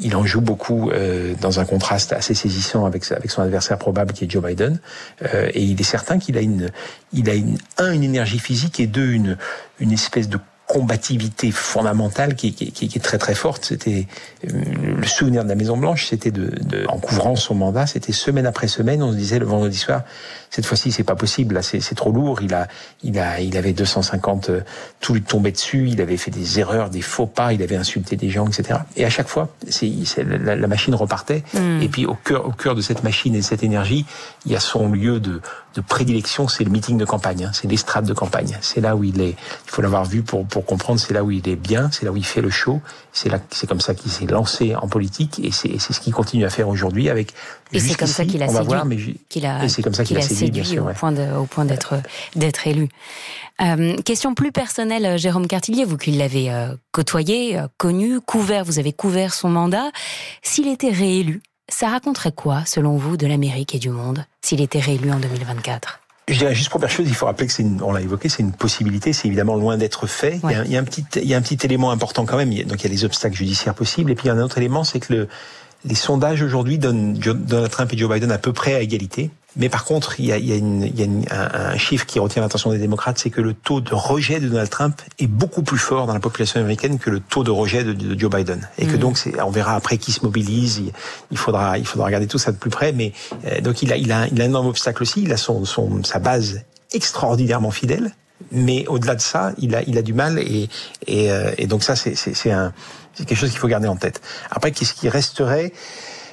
il 0.01 0.17
en 0.17 0.25
joue 0.25 0.41
beaucoup 0.41 0.91
euh, 0.91 1.35
dans 1.39 1.61
un 1.61 1.67
contraste 1.67 2.15
assez 2.15 2.33
saisissant 2.33 2.87
avec 2.87 3.13
avec 3.13 3.31
son 3.31 3.43
adversaire 3.43 3.77
probable 3.77 4.15
qui 4.15 4.25
est 4.25 4.31
Joe 4.31 4.43
Biden. 4.43 4.81
Euh, 5.23 5.51
et 5.53 5.63
il 5.63 5.79
est 5.79 5.85
certain 5.85 6.19
qu'il 6.19 6.39
a 6.39 6.41
une 6.41 6.71
il 7.13 7.29
a 7.29 7.35
une 7.35 7.59
un 7.77 7.93
une 7.93 8.03
énergie 8.03 8.39
physique 8.39 8.81
et 8.81 8.87
deux 8.87 9.11
une 9.11 9.37
une 9.81 9.93
espèce 9.93 10.31
de 10.31 10.39
combativité 10.67 11.51
fondamentale 11.51 12.35
qui, 12.35 12.55
qui, 12.55 12.73
qui, 12.73 12.87
est 12.87 13.03
très 13.03 13.19
très 13.19 13.35
forte. 13.35 13.67
C'était 13.67 14.07
euh, 14.49 14.92
le 15.03 15.09
souvenir 15.09 15.45
de 15.45 15.49
la 15.49 15.55
Maison 15.55 15.77
Blanche, 15.77 16.07
c'était 16.07 16.31
de, 16.31 16.53
de, 16.63 16.87
en 16.89 16.99
couvrant 16.99 17.37
son 17.37 17.55
mandat, 17.55 17.87
c'était 17.87 18.13
semaine 18.13 18.47
après 18.47 18.69
semaine, 18.69 19.03
on 19.03 19.11
se 19.11 19.17
disait 19.17 19.39
le 19.39 19.47
vendredi 19.47 19.77
soir, 19.77 20.03
cette 20.49 20.65
fois-ci 20.65 20.93
c'est 20.93 21.03
pas 21.03 21.17
possible, 21.17 21.57
là 21.57 21.63
c'est 21.63 21.95
trop 21.95 22.13
lourd. 22.13 22.41
Il 22.43 22.55
a, 22.55 22.69
il 23.03 23.19
a, 23.19 23.41
il 23.41 23.57
avait 23.57 23.73
250, 23.73 24.51
euh, 24.51 24.61
tout 25.01 25.15
lui 25.15 25.23
tombait 25.23 25.51
dessus, 25.51 25.89
il 25.89 26.01
avait 26.01 26.17
fait 26.17 26.31
des 26.31 26.61
erreurs, 26.61 26.89
des 26.89 27.03
faux 27.03 27.27
pas, 27.27 27.53
il 27.53 27.63
avait 27.63 27.77
insulté 27.77 28.17
des 28.17 28.31
gens, 28.31 28.47
etc. 28.47 28.81
Et 28.97 29.05
à 29.05 29.11
chaque 29.11 29.29
fois, 29.29 29.49
c'est 29.69 29.91
la, 30.25 30.55
la, 30.55 30.67
machine 30.69 30.95
repartait. 30.95 31.43
Mm. 31.55 31.83
Et 31.83 31.89
puis 31.89 32.07
au 32.07 32.15
cœur, 32.15 32.47
au 32.47 32.53
cœur 32.53 32.75
de 32.75 32.81
cette 32.81 33.03
machine 33.03 33.35
et 33.35 33.39
de 33.39 33.45
cette 33.45 33.63
énergie, 33.63 34.07
il 34.47 34.53
y 34.53 34.57
a 34.57 34.61
son 34.61 34.89
lieu 34.89 35.21
de, 35.21 35.41
de 35.75 35.81
prédilection, 35.81 36.49
c'est 36.49 36.65
le 36.65 36.71
meeting 36.71 36.99
de 36.99 37.05
campagne, 37.05 37.47
hein, 37.47 37.51
c'est 37.53 37.69
l'estrade 37.69 38.05
de 38.05 38.13
campagne. 38.13 38.59
C'est 38.61 38.81
là 38.81 38.95
où 38.95 39.05
il 39.05 39.21
est. 39.21 39.31
Il 39.31 39.71
faut 39.71 39.83
l'avoir 39.83 40.05
vu 40.05 40.23
pour 40.23 40.47
pour 40.47 40.65
comprendre. 40.65 41.01
C'est 41.01 41.15
là 41.15 41.25
où 41.25 41.31
il 41.31 41.49
est 41.49 41.57
bien, 41.57 41.91
c'est 41.91 42.05
là 42.05 42.13
où 42.13 42.17
il 42.17 42.25
fait 42.25 42.43
le 42.43 42.51
show. 42.51 42.81
C'est 43.13 43.29
là, 43.29 43.39
c'est 43.51 43.67
comme 43.67 43.81
ça 43.81 43.95
qu'il 43.95 44.11
s'est 44.11 44.27
lancé 44.27 44.75
en 44.75 44.89
politique 44.93 45.41
et 45.43 45.51
c'est 45.51 45.79
ce 45.79 46.01
qu'il 46.01 46.13
continue 46.13 46.45
à 46.45 46.51
faire 46.51 46.69
aujourd'hui 46.69 47.09
avec. 47.09 47.33
Et 47.73 47.81
c'est 47.81 47.97
comme 47.97 48.07
ça 48.07 48.25
qu'il 48.25 48.43
a 48.43 48.49
séduit. 48.49 49.21
Qu'il 49.29 49.47
a. 49.47 49.69
c'est 49.69 49.83
comme 49.83 49.95
ça 49.95 50.05
qu'il 50.05 50.19
a, 50.19 50.23
séduit, 50.23 50.79
au 50.79 50.85
point 50.95 51.11
de, 51.11 51.35
au 51.35 51.47
point 51.47 51.65
d'être 51.65 51.95
d'être 52.37 52.67
élu. 52.67 52.89
Euh, 53.61 53.97
question 54.03 54.35
plus 54.35 54.53
personnelle, 54.53 55.19
Jérôme 55.19 55.47
Cartillier, 55.47 55.85
vous 55.85 55.97
qui 55.97 56.13
l'avez 56.13 56.51
euh, 56.51 56.75
côtoyé, 56.91 57.59
euh, 57.59 57.67
connu, 57.79 58.21
couvert, 58.21 58.65
vous 58.65 58.79
avez 58.79 58.93
couvert 58.93 59.35
son 59.35 59.49
mandat. 59.49 59.91
S'il 60.43 60.69
était 60.69 60.91
réélu, 60.91 61.43
ça 61.69 61.89
raconterait 61.89 62.33
quoi, 62.33 62.65
selon 62.67 62.97
vous, 62.97 63.17
de 63.17 63.27
l'Amérique 63.27 63.75
et 63.75 63.79
du 63.79 63.91
monde, 63.91 64.25
s'il 64.43 64.61
était 64.61 64.81
réélu 64.81 65.11
en 65.13 65.19
2024 65.19 66.02
je 66.29 66.39
dirais 66.39 66.55
juste 66.55 66.71
première 66.71 66.91
chose, 66.91 67.07
il 67.09 67.15
faut 67.15 67.27
rappeler 67.27 67.47
que 67.47 67.53
c'est 67.53 67.65
on 67.83 67.93
l'a 67.93 68.01
évoqué, 68.01 68.29
c'est 68.29 68.43
une 68.43 68.53
possibilité, 68.53 69.13
c'est 69.13 69.27
évidemment 69.27 69.57
loin 69.57 69.77
d'être 69.77 70.07
fait. 70.07 70.41
Il, 70.45 70.51
y 70.51 70.55
a, 70.55 70.65
il, 70.65 70.71
y 70.71 70.77
a, 70.77 70.81
un 70.81 70.85
petit, 70.85 71.05
il 71.17 71.27
y 71.27 71.35
a 71.35 71.37
un 71.37 71.43
petit 71.43 71.59
élément 71.65 71.91
important 71.91 72.25
quand 72.27 72.37
même. 72.37 72.51
Donc 72.65 72.81
il 72.81 72.85
y 72.85 72.87
a 72.87 72.91
les 72.91 73.05
obstacles 73.05 73.37
judiciaires 73.37 73.75
possibles, 73.75 74.11
et 74.11 74.15
puis 74.15 74.27
il 74.27 74.29
y 74.29 74.31
a 74.31 74.35
un 74.35 74.43
autre 74.43 74.59
élément, 74.59 74.85
c'est 74.85 75.01
que 75.01 75.13
le, 75.13 75.29
les 75.85 75.95
sondages 75.95 76.43
aujourd'hui 76.43 76.79
donnent 76.79 77.15
Donald 77.15 77.71
Trump 77.71 77.93
et 77.93 77.99
Joe 77.99 78.11
Biden 78.11 78.31
à 78.31 78.39
peu 78.39 78.53
près 78.53 78.75
à 78.75 78.81
égalité. 78.81 79.31
Mais 79.57 79.69
par 79.69 79.85
contre, 79.85 80.19
il 80.19 80.27
y 80.27 80.33
a, 80.33 80.39
il 80.39 80.47
y 80.47 80.53
a, 80.53 80.57
une, 80.57 80.83
il 80.83 80.99
y 80.99 81.03
a 81.03 81.05
une, 81.05 81.25
un, 81.31 81.77
chiffre 81.77 82.07
qui 82.07 82.19
retient 82.19 82.41
l'attention 82.41 82.71
des 82.71 82.79
démocrates, 82.79 83.19
c'est 83.19 83.31
que 83.31 83.41
le 83.41 83.53
taux 83.53 83.81
de 83.81 83.95
rejet 83.95 84.41
de 84.41 84.49
Donald 84.49 84.71
Trump 84.71 85.01
est 85.19 85.27
beaucoup 85.27 85.63
plus 85.63 85.79
fort 85.79 86.07
dans 86.07 86.15
la 86.15 86.21
population 86.21 86.61
américaine 86.61 86.99
que 86.99 87.11
le 87.11 87.21
taux 87.21 87.45
de 87.45 87.51
rejet 87.51 87.85
de, 87.85 87.93
de 87.93 88.19
Joe 88.19 88.31
Biden. 88.31 88.69
Et 88.79 88.87
que 88.87 88.97
mm. 88.97 89.01
donc, 89.01 89.19
on 89.45 89.51
verra 89.51 89.75
après 89.75 89.99
qui 89.99 90.13
se 90.13 90.25
mobilise. 90.25 90.83
Il, 91.31 91.37
faudra, 91.37 91.77
il 91.79 91.87
faudra 91.87 92.07
regarder 92.07 92.27
tout 92.27 92.39
ça 92.39 92.51
de 92.53 92.57
plus 92.57 92.71
près. 92.71 92.93
Mais 92.93 93.13
euh, 93.47 93.61
donc, 93.61 93.83
il 93.83 93.93
a, 93.93 93.97
il 93.97 94.11
a, 94.11 94.27
il 94.29 94.41
a 94.41 94.45
un 94.45 94.49
énorme 94.49 94.69
obstacle 94.69 95.03
aussi. 95.03 95.23
Il 95.23 95.33
a 95.33 95.37
son, 95.37 95.65
son, 95.65 96.03
sa 96.03 96.19
base 96.19 96.63
extraordinairement 96.93 97.71
fidèle. 97.71 98.15
Mais 98.51 98.87
au-delà 98.89 99.15
de 99.15 99.21
ça, 99.21 99.53
il 99.59 99.75
a, 99.75 99.83
il 99.83 99.99
a 99.99 100.03
du 100.03 100.15
mal. 100.15 100.39
Et, 100.39 100.69
et, 101.07 101.31
euh, 101.31 101.53
et 101.59 101.67
donc 101.67 101.83
ça, 101.83 101.95
c'est, 101.95 102.15
c'est, 102.15 102.51
un, 102.51 102.73
c'est 103.15 103.27
quelque 103.27 103.39
chose 103.39 103.51
qu'il 103.51 103.59
faut 103.59 103.69
garder 103.69 103.89
en 103.89 103.97
tête. 103.97 104.23
Après, 104.51 104.73
qu'est-ce 104.73 104.95
qui 104.95 105.09
resterait? 105.09 105.73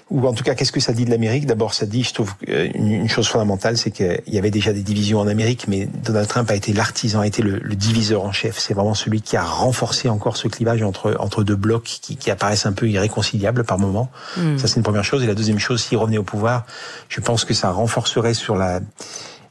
Ou 0.10 0.26
en 0.28 0.34
tout 0.34 0.44
cas, 0.44 0.56
qu'est-ce 0.56 0.72
que 0.72 0.80
ça 0.80 0.94
dit 0.94 1.06
de 1.06 1.12
l'Amérique? 1.12 1.46
D'abord, 1.46 1.74
ça 1.74 1.86
dit, 1.86 2.04
je 2.04 2.14
trouve, 2.14 2.34
euh, 2.50 2.68
une, 2.74 3.08
chose 3.08 3.28
fondamentale, 3.28 3.78
c'est 3.78 3.92
qu'il 3.92 4.22
y 4.28 4.38
avait 4.40 4.50
déjà 4.50 4.74
des 4.74 4.82
divisions 4.82 5.20
en 5.20 5.28
Amérique, 5.28 5.68
mais 5.68 5.86
Donald 5.86 6.28
Trump 6.28 6.50
a 6.50 6.56
été 6.56 6.74
l'artisan, 6.74 7.20
a 7.20 7.28
été 7.28 7.44
le, 7.44 7.60
diviseur 7.76 8.24
en 8.24 8.32
chef. 8.32 8.58
C'est 8.58 8.74
vraiment 8.74 8.96
celui 8.96 9.22
qui 9.22 9.38
a 9.38 9.44
renforcé 9.44 10.10
encore 10.10 10.36
ce 10.36 10.48
clivage 10.48 10.82
entre 10.82 11.16
entre 11.20 11.44
deux 11.44 11.56
blocs 11.56 11.84
qui, 11.84 12.18
qui 12.18 12.32
apparaissent 12.32 12.66
un 12.66 12.74
peu 12.74 12.90
irréconciliables 12.90 13.64
par 13.64 13.78
moment. 13.78 14.10
Hmm. 14.36 14.58
Ça, 14.58 14.68
c'est 14.68 14.78
une 14.78 14.84
première 14.84 15.04
chose. 15.04 15.24
Et 15.24 15.28
la 15.28 15.36
deuxième 15.36 15.60
chose, 15.60 15.82
s'il 15.84 15.98
revenait 15.98 16.18
au 16.18 16.24
pouvoir, 16.24 16.66
je 17.08 17.22
pense 17.22 17.46
que 17.46 17.54
ça 17.54 17.72
renforcerait 17.72 18.34
sur 18.34 18.56
la 18.56 18.82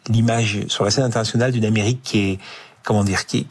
l'image 0.09 0.61
sur 0.69 0.85
la 0.85 0.91
scène 0.91 1.05
internationale 1.05 1.53
d'une 1.53 1.65
Amérique 1.65 2.01
qui 2.03 2.19
est 2.31 2.39
comment 2.83 3.05
dire 3.05 3.27
qui 3.27 3.47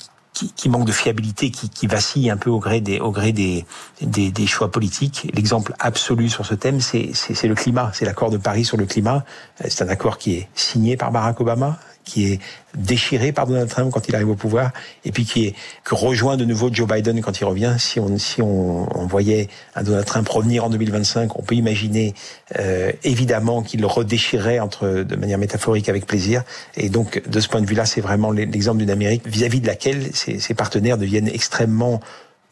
qui, 0.55 0.69
manque 0.69 0.85
de 0.85 0.91
fiabilité, 0.91 1.51
qui, 1.51 1.87
vacille 1.87 2.29
un 2.29 2.37
peu 2.37 2.49
au 2.49 2.59
gré 2.59 2.81
des, 2.81 2.99
au 2.99 3.11
gré 3.11 3.31
des, 3.31 3.65
des, 4.01 4.31
des 4.31 4.47
choix 4.47 4.71
politiques. 4.71 5.29
L'exemple 5.33 5.73
absolu 5.79 6.29
sur 6.29 6.45
ce 6.45 6.53
thème, 6.53 6.79
c'est 6.81 7.11
le 7.43 7.55
climat, 7.55 7.91
c'est 7.93 8.05
l'accord 8.05 8.29
de 8.29 8.37
Paris 8.37 8.65
sur 8.65 8.77
le 8.77 8.85
climat. 8.85 9.23
C'est 9.67 9.83
un 9.83 9.89
accord 9.89 10.17
qui 10.17 10.33
est 10.33 10.49
signé 10.55 10.97
par 10.97 11.11
Barack 11.11 11.39
Obama, 11.39 11.77
qui 12.07 12.31
est 12.31 12.39
déchiré 12.75 13.31
par 13.31 13.47
Donald 13.47 13.69
Trump 13.69 13.91
quand 13.91 14.07
il 14.07 14.15
arrive 14.15 14.29
au 14.29 14.35
pouvoir, 14.35 14.71
et 15.05 15.11
puis 15.11 15.25
qui 15.25 15.45
est 15.45 15.55
que 15.83 15.95
rejoint 15.95 16.37
de 16.37 16.45
nouveau 16.45 16.69
Joe 16.71 16.87
Biden 16.87 17.21
quand 17.21 17.39
il 17.39 17.45
revient. 17.45 17.75
Si 17.77 17.99
on 17.99 18.17
si 18.17 18.41
on, 18.41 18.87
on 18.97 19.05
voyait 19.05 19.47
un 19.75 19.83
Donald 19.83 20.05
Trump 20.05 20.27
revenir 20.29 20.63
en 20.63 20.69
2025, 20.69 21.37
on 21.37 21.43
peut 21.43 21.55
imaginer 21.55 22.13
euh, 22.59 22.91
évidemment 23.03 23.61
qu'il 23.61 23.81
le 23.81 23.87
redéchirerait 23.87 24.59
entre 24.59 24.87
de 24.87 25.15
manière 25.15 25.37
métaphorique 25.37 25.89
avec 25.89 26.05
plaisir. 26.05 26.43
Et 26.75 26.89
donc 26.89 27.21
de 27.27 27.39
ce 27.39 27.47
point 27.47 27.61
de 27.61 27.67
vue-là, 27.67 27.85
c'est 27.85 28.01
vraiment 28.01 28.31
l'exemple 28.31 28.79
d'une 28.79 28.89
Amérique 28.89 29.27
vis-à-vis 29.27 29.61
de 29.61 29.67
laquelle 29.67 30.09
ses, 30.13 30.39
ses 30.39 30.53
partenaires 30.53 30.97
deviennent 30.97 31.27
extrêmement 31.27 31.99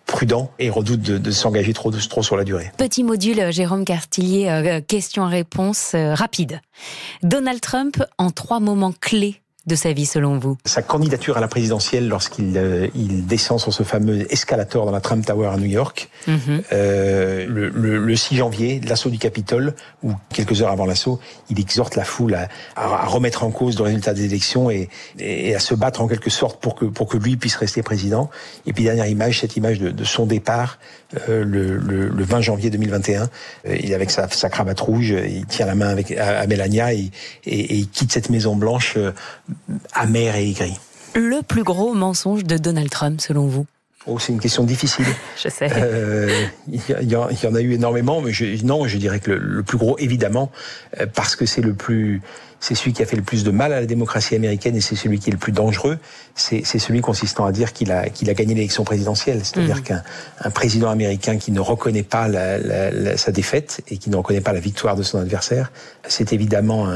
prudents 0.05 0.51
et 0.59 0.69
redoutent 0.69 1.01
de, 1.01 1.17
de 1.17 1.31
s'engager 1.31 1.73
trop, 1.73 1.91
trop 1.91 2.23
sur 2.23 2.37
la 2.37 2.43
durée. 2.43 2.71
Petit 2.77 3.03
module, 3.03 3.51
Jérôme 3.51 3.85
Cartillier, 3.85 4.49
euh, 4.49 4.81
question-réponse 4.81 5.93
euh, 5.95 6.13
rapide. 6.13 6.61
Donald 7.23 7.61
Trump 7.61 8.03
en 8.17 8.31
trois 8.31 8.59
moments 8.59 8.93
clés 8.99 9.41
de 9.65 9.75
sa 9.75 9.93
vie 9.93 10.05
selon 10.05 10.37
vous? 10.37 10.57
Sa 10.65 10.81
candidature 10.81 11.37
à 11.37 11.41
la 11.41 11.47
présidentielle 11.47 12.07
lorsqu'il 12.07 12.57
euh, 12.57 12.87
il 12.95 13.25
descend 13.25 13.59
sur 13.59 13.73
ce 13.73 13.83
fameux 13.83 14.31
escalator 14.31 14.85
dans 14.85 14.91
la 14.91 15.01
Trump 15.01 15.25
Tower 15.25 15.47
à 15.47 15.57
New 15.57 15.65
York, 15.65 16.09
mhm. 16.27 16.61
euh, 16.71 17.45
le, 17.47 17.69
le, 17.69 17.97
le, 17.97 18.15
6 18.15 18.37
janvier, 18.37 18.79
l'assaut 18.87 19.09
du 19.09 19.17
Capitole, 19.17 19.73
ou 20.03 20.13
quelques 20.33 20.61
heures 20.61 20.71
avant 20.71 20.85
l'assaut, 20.85 21.19
il 21.49 21.59
exhorte 21.59 21.95
la 21.95 22.03
foule 22.03 22.35
à, 22.35 22.47
à, 22.75 23.05
remettre 23.05 23.43
en 23.43 23.51
cause 23.51 23.77
le 23.77 23.83
résultat 23.83 24.13
des 24.13 24.25
élections 24.25 24.69
et, 24.69 24.89
et, 25.19 25.55
à 25.55 25.59
se 25.59 25.73
battre 25.73 26.01
en 26.01 26.07
quelque 26.07 26.29
sorte 26.29 26.61
pour 26.61 26.75
que, 26.75 26.85
pour 26.85 27.07
que 27.07 27.17
lui 27.17 27.37
puisse 27.37 27.55
rester 27.55 27.81
président. 27.81 28.29
Et 28.65 28.73
puis 28.73 28.83
dernière 28.83 29.07
image, 29.07 29.39
cette 29.41 29.55
image 29.55 29.79
de, 29.79 29.89
de 29.89 30.03
son 30.03 30.25
départ 30.25 30.77
euh, 31.29 31.43
le, 31.43 31.77
le, 31.77 32.09
le, 32.09 32.23
20 32.23 32.41
janvier 32.41 32.69
2021. 32.69 33.29
Euh, 33.67 33.77
il 33.79 33.91
est 33.91 33.95
avec 33.95 34.11
sa, 34.11 34.27
sa, 34.27 34.49
cravate 34.49 34.79
rouge, 34.79 35.09
il 35.09 35.45
tient 35.45 35.65
la 35.65 35.75
main 35.75 35.87
avec 35.87 36.11
à, 36.11 36.39
à 36.39 36.47
Melania 36.47 36.93
et, 36.93 37.11
et, 37.45 37.75
il 37.75 37.89
quitte 37.89 38.11
cette 38.11 38.29
Maison 38.29 38.55
Blanche 38.55 38.97
amère 39.93 40.35
et 40.35 40.49
aigrie. 40.49 40.77
Le 41.15 41.41
plus 41.41 41.63
gros 41.63 41.93
mensonge 41.93 42.43
de 42.43 42.57
Donald 42.57 42.89
Trump, 42.89 43.21
selon 43.21 43.47
vous? 43.47 43.65
Oh, 44.07 44.19
c'est 44.19 44.31
une 44.31 44.39
question 44.39 44.63
difficile. 44.63 45.05
je 45.43 45.49
sais. 45.49 45.69
Euh, 45.75 46.45
il, 46.67 46.81
y 47.09 47.15
en, 47.15 47.55
a 47.55 47.61
eu 47.61 47.73
énormément, 47.73 48.21
mais 48.21 48.31
je, 48.31 48.63
non, 48.63 48.87
je 48.87 48.97
dirais 48.97 49.19
que 49.19 49.31
le, 49.31 49.37
le 49.37 49.63
plus 49.63 49.77
gros, 49.77 49.97
évidemment, 49.97 50.51
parce 51.13 51.35
que 51.35 51.45
c'est 51.45 51.61
le 51.61 51.73
plus, 51.73 52.21
c'est 52.59 52.75
celui 52.75 52.93
qui 52.93 53.03
a 53.03 53.05
fait 53.05 53.15
le 53.15 53.21
plus 53.21 53.43
de 53.43 53.51
mal 53.51 53.73
à 53.73 53.79
la 53.79 53.85
démocratie 53.85 54.35
américaine 54.35 54.75
et 54.75 54.81
c'est 54.81 54.95
celui 54.95 55.19
qui 55.19 55.29
est 55.29 55.33
le 55.33 55.37
plus 55.37 55.51
dangereux. 55.51 55.99
C'est 56.33 56.63
celui 56.63 57.01
consistant 57.01 57.45
à 57.45 57.51
dire 57.51 57.73
qu'il 57.73 57.91
a, 57.91 58.09
qu'il 58.09 58.29
a 58.29 58.33
gagné 58.33 58.55
l'élection 58.55 58.83
présidentielle. 58.83 59.41
C'est-à-dire 59.43 59.77
mhm. 59.77 59.83
qu'un 59.83 60.49
président 60.49 60.89
américain 60.89 61.37
qui 61.37 61.51
ne 61.51 61.59
reconnaît 61.59 62.03
pas 62.03 62.27
sa 63.17 63.31
défaite 63.31 63.81
et 63.87 63.97
qui 63.97 64.09
ne 64.09 64.15
reconnaît 64.15 64.41
pas 64.41 64.53
la 64.53 64.59
victoire 64.59 64.95
de 64.95 65.03
son 65.03 65.19
adversaire, 65.19 65.71
c'est 66.07 66.33
évidemment 66.33 66.87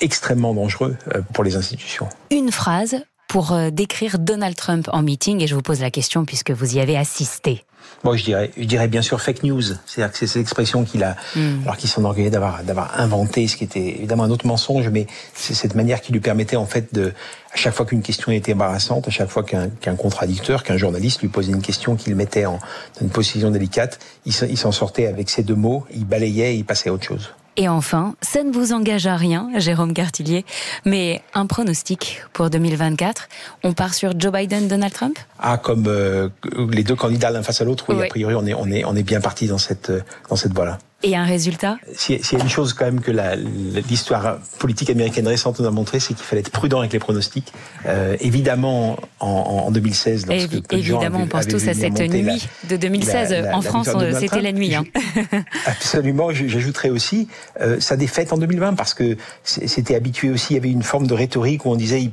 extrêmement 0.00 0.54
dangereux 0.54 0.96
euh, 1.14 1.20
pour 1.32 1.44
les 1.44 1.56
institutions. 1.56 2.08
Une 2.30 2.50
phrase 2.50 2.96
pour 3.30 3.52
euh, 3.52 3.70
décrire 3.70 4.18
Donald 4.18 4.56
Trump 4.56 4.88
en 4.92 5.02
meeting 5.02 5.40
et 5.40 5.46
je 5.46 5.54
vous 5.54 5.62
pose 5.62 5.80
la 5.80 5.92
question 5.92 6.24
puisque 6.24 6.50
vous 6.50 6.74
y 6.74 6.80
avez 6.80 6.96
assisté. 6.96 7.64
Moi, 8.02 8.16
je 8.16 8.24
dirais, 8.24 8.50
je 8.56 8.64
dirais 8.64 8.88
bien 8.88 9.02
sûr 9.02 9.20
fake 9.20 9.44
news. 9.44 9.62
C'est-à-dire 9.86 10.10
que 10.10 10.18
c'est 10.18 10.26
cette 10.26 10.42
expression 10.42 10.82
qu'il 10.84 11.04
a, 11.04 11.16
hmm. 11.36 11.62
alors 11.62 11.76
qu'il 11.76 11.88
s'enorgueillait 11.88 12.30
d'avoir, 12.30 12.64
d'avoir 12.64 12.98
inventé, 12.98 13.46
ce 13.46 13.56
qui 13.56 13.62
était 13.62 13.98
évidemment 13.98 14.24
un 14.24 14.30
autre 14.30 14.48
mensonge, 14.48 14.88
mais 14.88 15.06
c'est 15.32 15.54
cette 15.54 15.76
manière 15.76 16.00
qui 16.00 16.12
lui 16.12 16.18
permettait 16.18 16.56
en 16.56 16.66
fait 16.66 16.92
de, 16.92 17.12
à 17.54 17.56
chaque 17.56 17.74
fois 17.74 17.86
qu'une 17.86 18.02
question 18.02 18.32
était 18.32 18.54
embarrassante, 18.54 19.06
à 19.06 19.12
chaque 19.12 19.30
fois 19.30 19.44
qu'un, 19.44 19.68
qu'un 19.68 19.94
contradicteur, 19.94 20.64
qu'un 20.64 20.76
journaliste 20.76 21.22
lui 21.22 21.28
posait 21.28 21.52
une 21.52 21.62
question 21.62 21.94
qu'il 21.94 22.16
mettait 22.16 22.46
en 22.46 22.58
dans 22.96 23.02
une 23.02 23.10
position 23.10 23.52
délicate, 23.52 24.00
il, 24.26 24.32
il 24.48 24.58
s'en 24.58 24.72
sortait 24.72 25.06
avec 25.06 25.30
ces 25.30 25.44
deux 25.44 25.54
mots, 25.54 25.86
il 25.94 26.04
balayait 26.04 26.54
et 26.54 26.56
il 26.56 26.64
passait 26.64 26.88
à 26.88 26.92
autre 26.92 27.04
chose. 27.04 27.30
Et 27.60 27.68
enfin, 27.68 28.14
ça 28.22 28.42
ne 28.42 28.50
vous 28.50 28.72
engage 28.72 29.06
à 29.06 29.16
rien, 29.16 29.50
Jérôme 29.56 29.92
Cartillier, 29.92 30.46
mais 30.86 31.20
un 31.34 31.44
pronostic 31.44 32.22
pour 32.32 32.48
2024. 32.48 33.28
On 33.64 33.74
part 33.74 33.92
sur 33.92 34.18
Joe 34.18 34.32
Biden, 34.32 34.66
Donald 34.66 34.94
Trump? 34.94 35.18
Ah, 35.38 35.58
comme 35.58 35.84
euh, 35.86 36.30
les 36.70 36.84
deux 36.84 36.96
candidats 36.96 37.30
l'un 37.30 37.42
face 37.42 37.60
à 37.60 37.66
l'autre, 37.66 37.84
oui, 37.90 38.02
a 38.02 38.06
priori, 38.06 38.34
on 38.34 38.46
est, 38.46 38.54
on 38.54 38.66
est, 38.70 38.86
on 38.86 38.96
est 38.96 39.02
bien 39.02 39.20
parti 39.20 39.46
dans 39.46 39.58
cette, 39.58 39.92
dans 40.30 40.36
cette 40.36 40.54
voie-là. 40.54 40.78
Et 41.02 41.16
un 41.16 41.24
résultat 41.24 41.78
S'il 41.94 42.18
y 42.18 42.36
a 42.36 42.42
une 42.42 42.50
chose 42.50 42.74
quand 42.74 42.84
même 42.84 43.00
que 43.00 43.10
l'histoire 43.88 44.38
politique 44.58 44.90
américaine 44.90 45.26
récente 45.26 45.58
nous 45.58 45.66
a 45.66 45.70
montré, 45.70 45.98
c'est 45.98 46.12
qu'il 46.12 46.26
fallait 46.26 46.40
être 46.40 46.50
prudent 46.50 46.80
avec 46.80 46.92
les 46.92 46.98
pronostics. 46.98 47.52
Euh, 47.86 48.16
évidemment, 48.20 48.98
en, 49.18 49.28
en 49.66 49.70
2016, 49.70 50.26
lorsque 50.26 50.52
Évi 50.52 50.62
Évidemment, 50.72 51.20
on 51.20 51.26
pense 51.26 51.46
tous 51.46 51.66
à 51.68 51.74
cette 51.74 51.98
nuit 52.00 52.46
de 52.68 52.76
2016. 52.76 53.48
en 53.52 53.62
France, 53.62 53.88
c'était 54.18 54.42
la 54.42 54.52
nuit. 54.52 54.74
Hein. 54.74 54.84
Absolument. 55.66 56.32
J'ajouterais 56.32 56.90
aussi 56.90 57.28
euh, 57.60 57.80
sa 57.80 57.96
défaite 57.96 58.32
en 58.32 58.38
2020, 58.38 58.74
parce 58.74 58.92
que 58.92 59.16
c'était 59.44 59.94
habitué 59.94 60.30
aussi, 60.30 60.52
il 60.52 60.56
y 60.56 60.58
avait 60.58 60.70
une 60.70 60.82
forme 60.82 61.06
de 61.06 61.14
rhétorique 61.14 61.64
où 61.64 61.70
on 61.70 61.76
disait 61.76 62.02
il, 62.02 62.12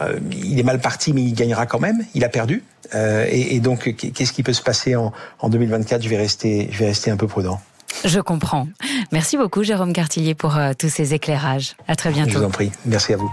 euh, 0.00 0.18
il 0.30 0.60
est 0.60 0.64
mal 0.64 0.80
parti, 0.80 1.12
mais 1.12 1.22
il 1.22 1.34
gagnera 1.34 1.66
quand 1.66 1.80
même. 1.80 2.04
Il 2.14 2.24
a 2.24 2.28
perdu. 2.28 2.62
Euh, 2.94 3.26
et, 3.28 3.56
et, 3.56 3.60
donc, 3.60 3.94
qu'est-ce 3.96 4.32
qui 4.32 4.42
peut 4.42 4.52
se 4.52 4.62
passer 4.62 4.94
en, 4.94 5.12
en 5.40 5.48
2024 5.48 6.02
Je 6.02 6.08
vais 6.08 6.16
rester, 6.16 6.68
je 6.70 6.78
vais 6.78 6.86
rester 6.86 7.10
un 7.10 7.16
peu 7.16 7.26
prudent. 7.26 7.60
Je 8.04 8.20
comprends. 8.20 8.68
Merci 9.12 9.36
beaucoup, 9.36 9.62
Jérôme 9.62 9.92
Cartillier, 9.92 10.34
pour 10.34 10.56
euh, 10.56 10.72
tous 10.78 10.88
ces 10.88 11.14
éclairages. 11.14 11.74
À 11.86 11.96
très 11.96 12.10
bientôt. 12.10 12.32
Je 12.32 12.38
vous 12.38 12.44
en 12.44 12.50
prie. 12.50 12.70
Merci 12.84 13.12
à 13.12 13.16
vous. 13.16 13.30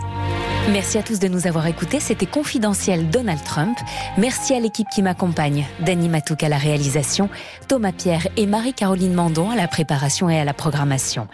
Merci 0.72 0.98
à 0.98 1.04
tous 1.04 1.20
de 1.20 1.28
nous 1.28 1.46
avoir 1.46 1.68
écoutés. 1.68 2.00
C'était 2.00 2.26
Confidentiel 2.26 3.10
Donald 3.10 3.44
Trump. 3.44 3.78
Merci 4.18 4.56
à 4.56 4.60
l'équipe 4.60 4.88
qui 4.94 5.04
m'accompagne. 5.04 5.66
Danny 5.80 6.10
Matouk 6.10 6.42
à 6.42 6.50
la 6.50 6.58
réalisation, 6.58 7.30
Thomas 7.68 7.92
Pierre 7.92 8.28
et 8.36 8.48
Marie-Caroline 8.48 9.14
Mandon 9.14 9.52
à 9.52 9.56
la 9.56 9.68
préparation 9.68 10.28
et 10.28 10.40
à 10.40 10.44
la 10.44 10.54
programmation. 10.54 11.28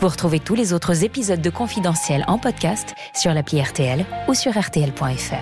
Vous 0.00 0.08
retrouvez 0.08 0.38
tous 0.38 0.54
les 0.54 0.72
autres 0.72 1.02
épisodes 1.02 1.40
de 1.40 1.50
Confidentiel 1.50 2.24
en 2.28 2.38
podcast 2.38 2.94
sur 3.12 3.34
l'appli 3.34 3.60
RTL 3.60 4.06
ou 4.28 4.34
sur 4.34 4.56
RTL.fr. 4.56 5.34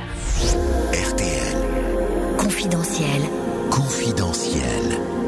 RTL. 0.93 1.57
Confidentiel. 2.39 3.23
Confidentiel. 3.71 5.24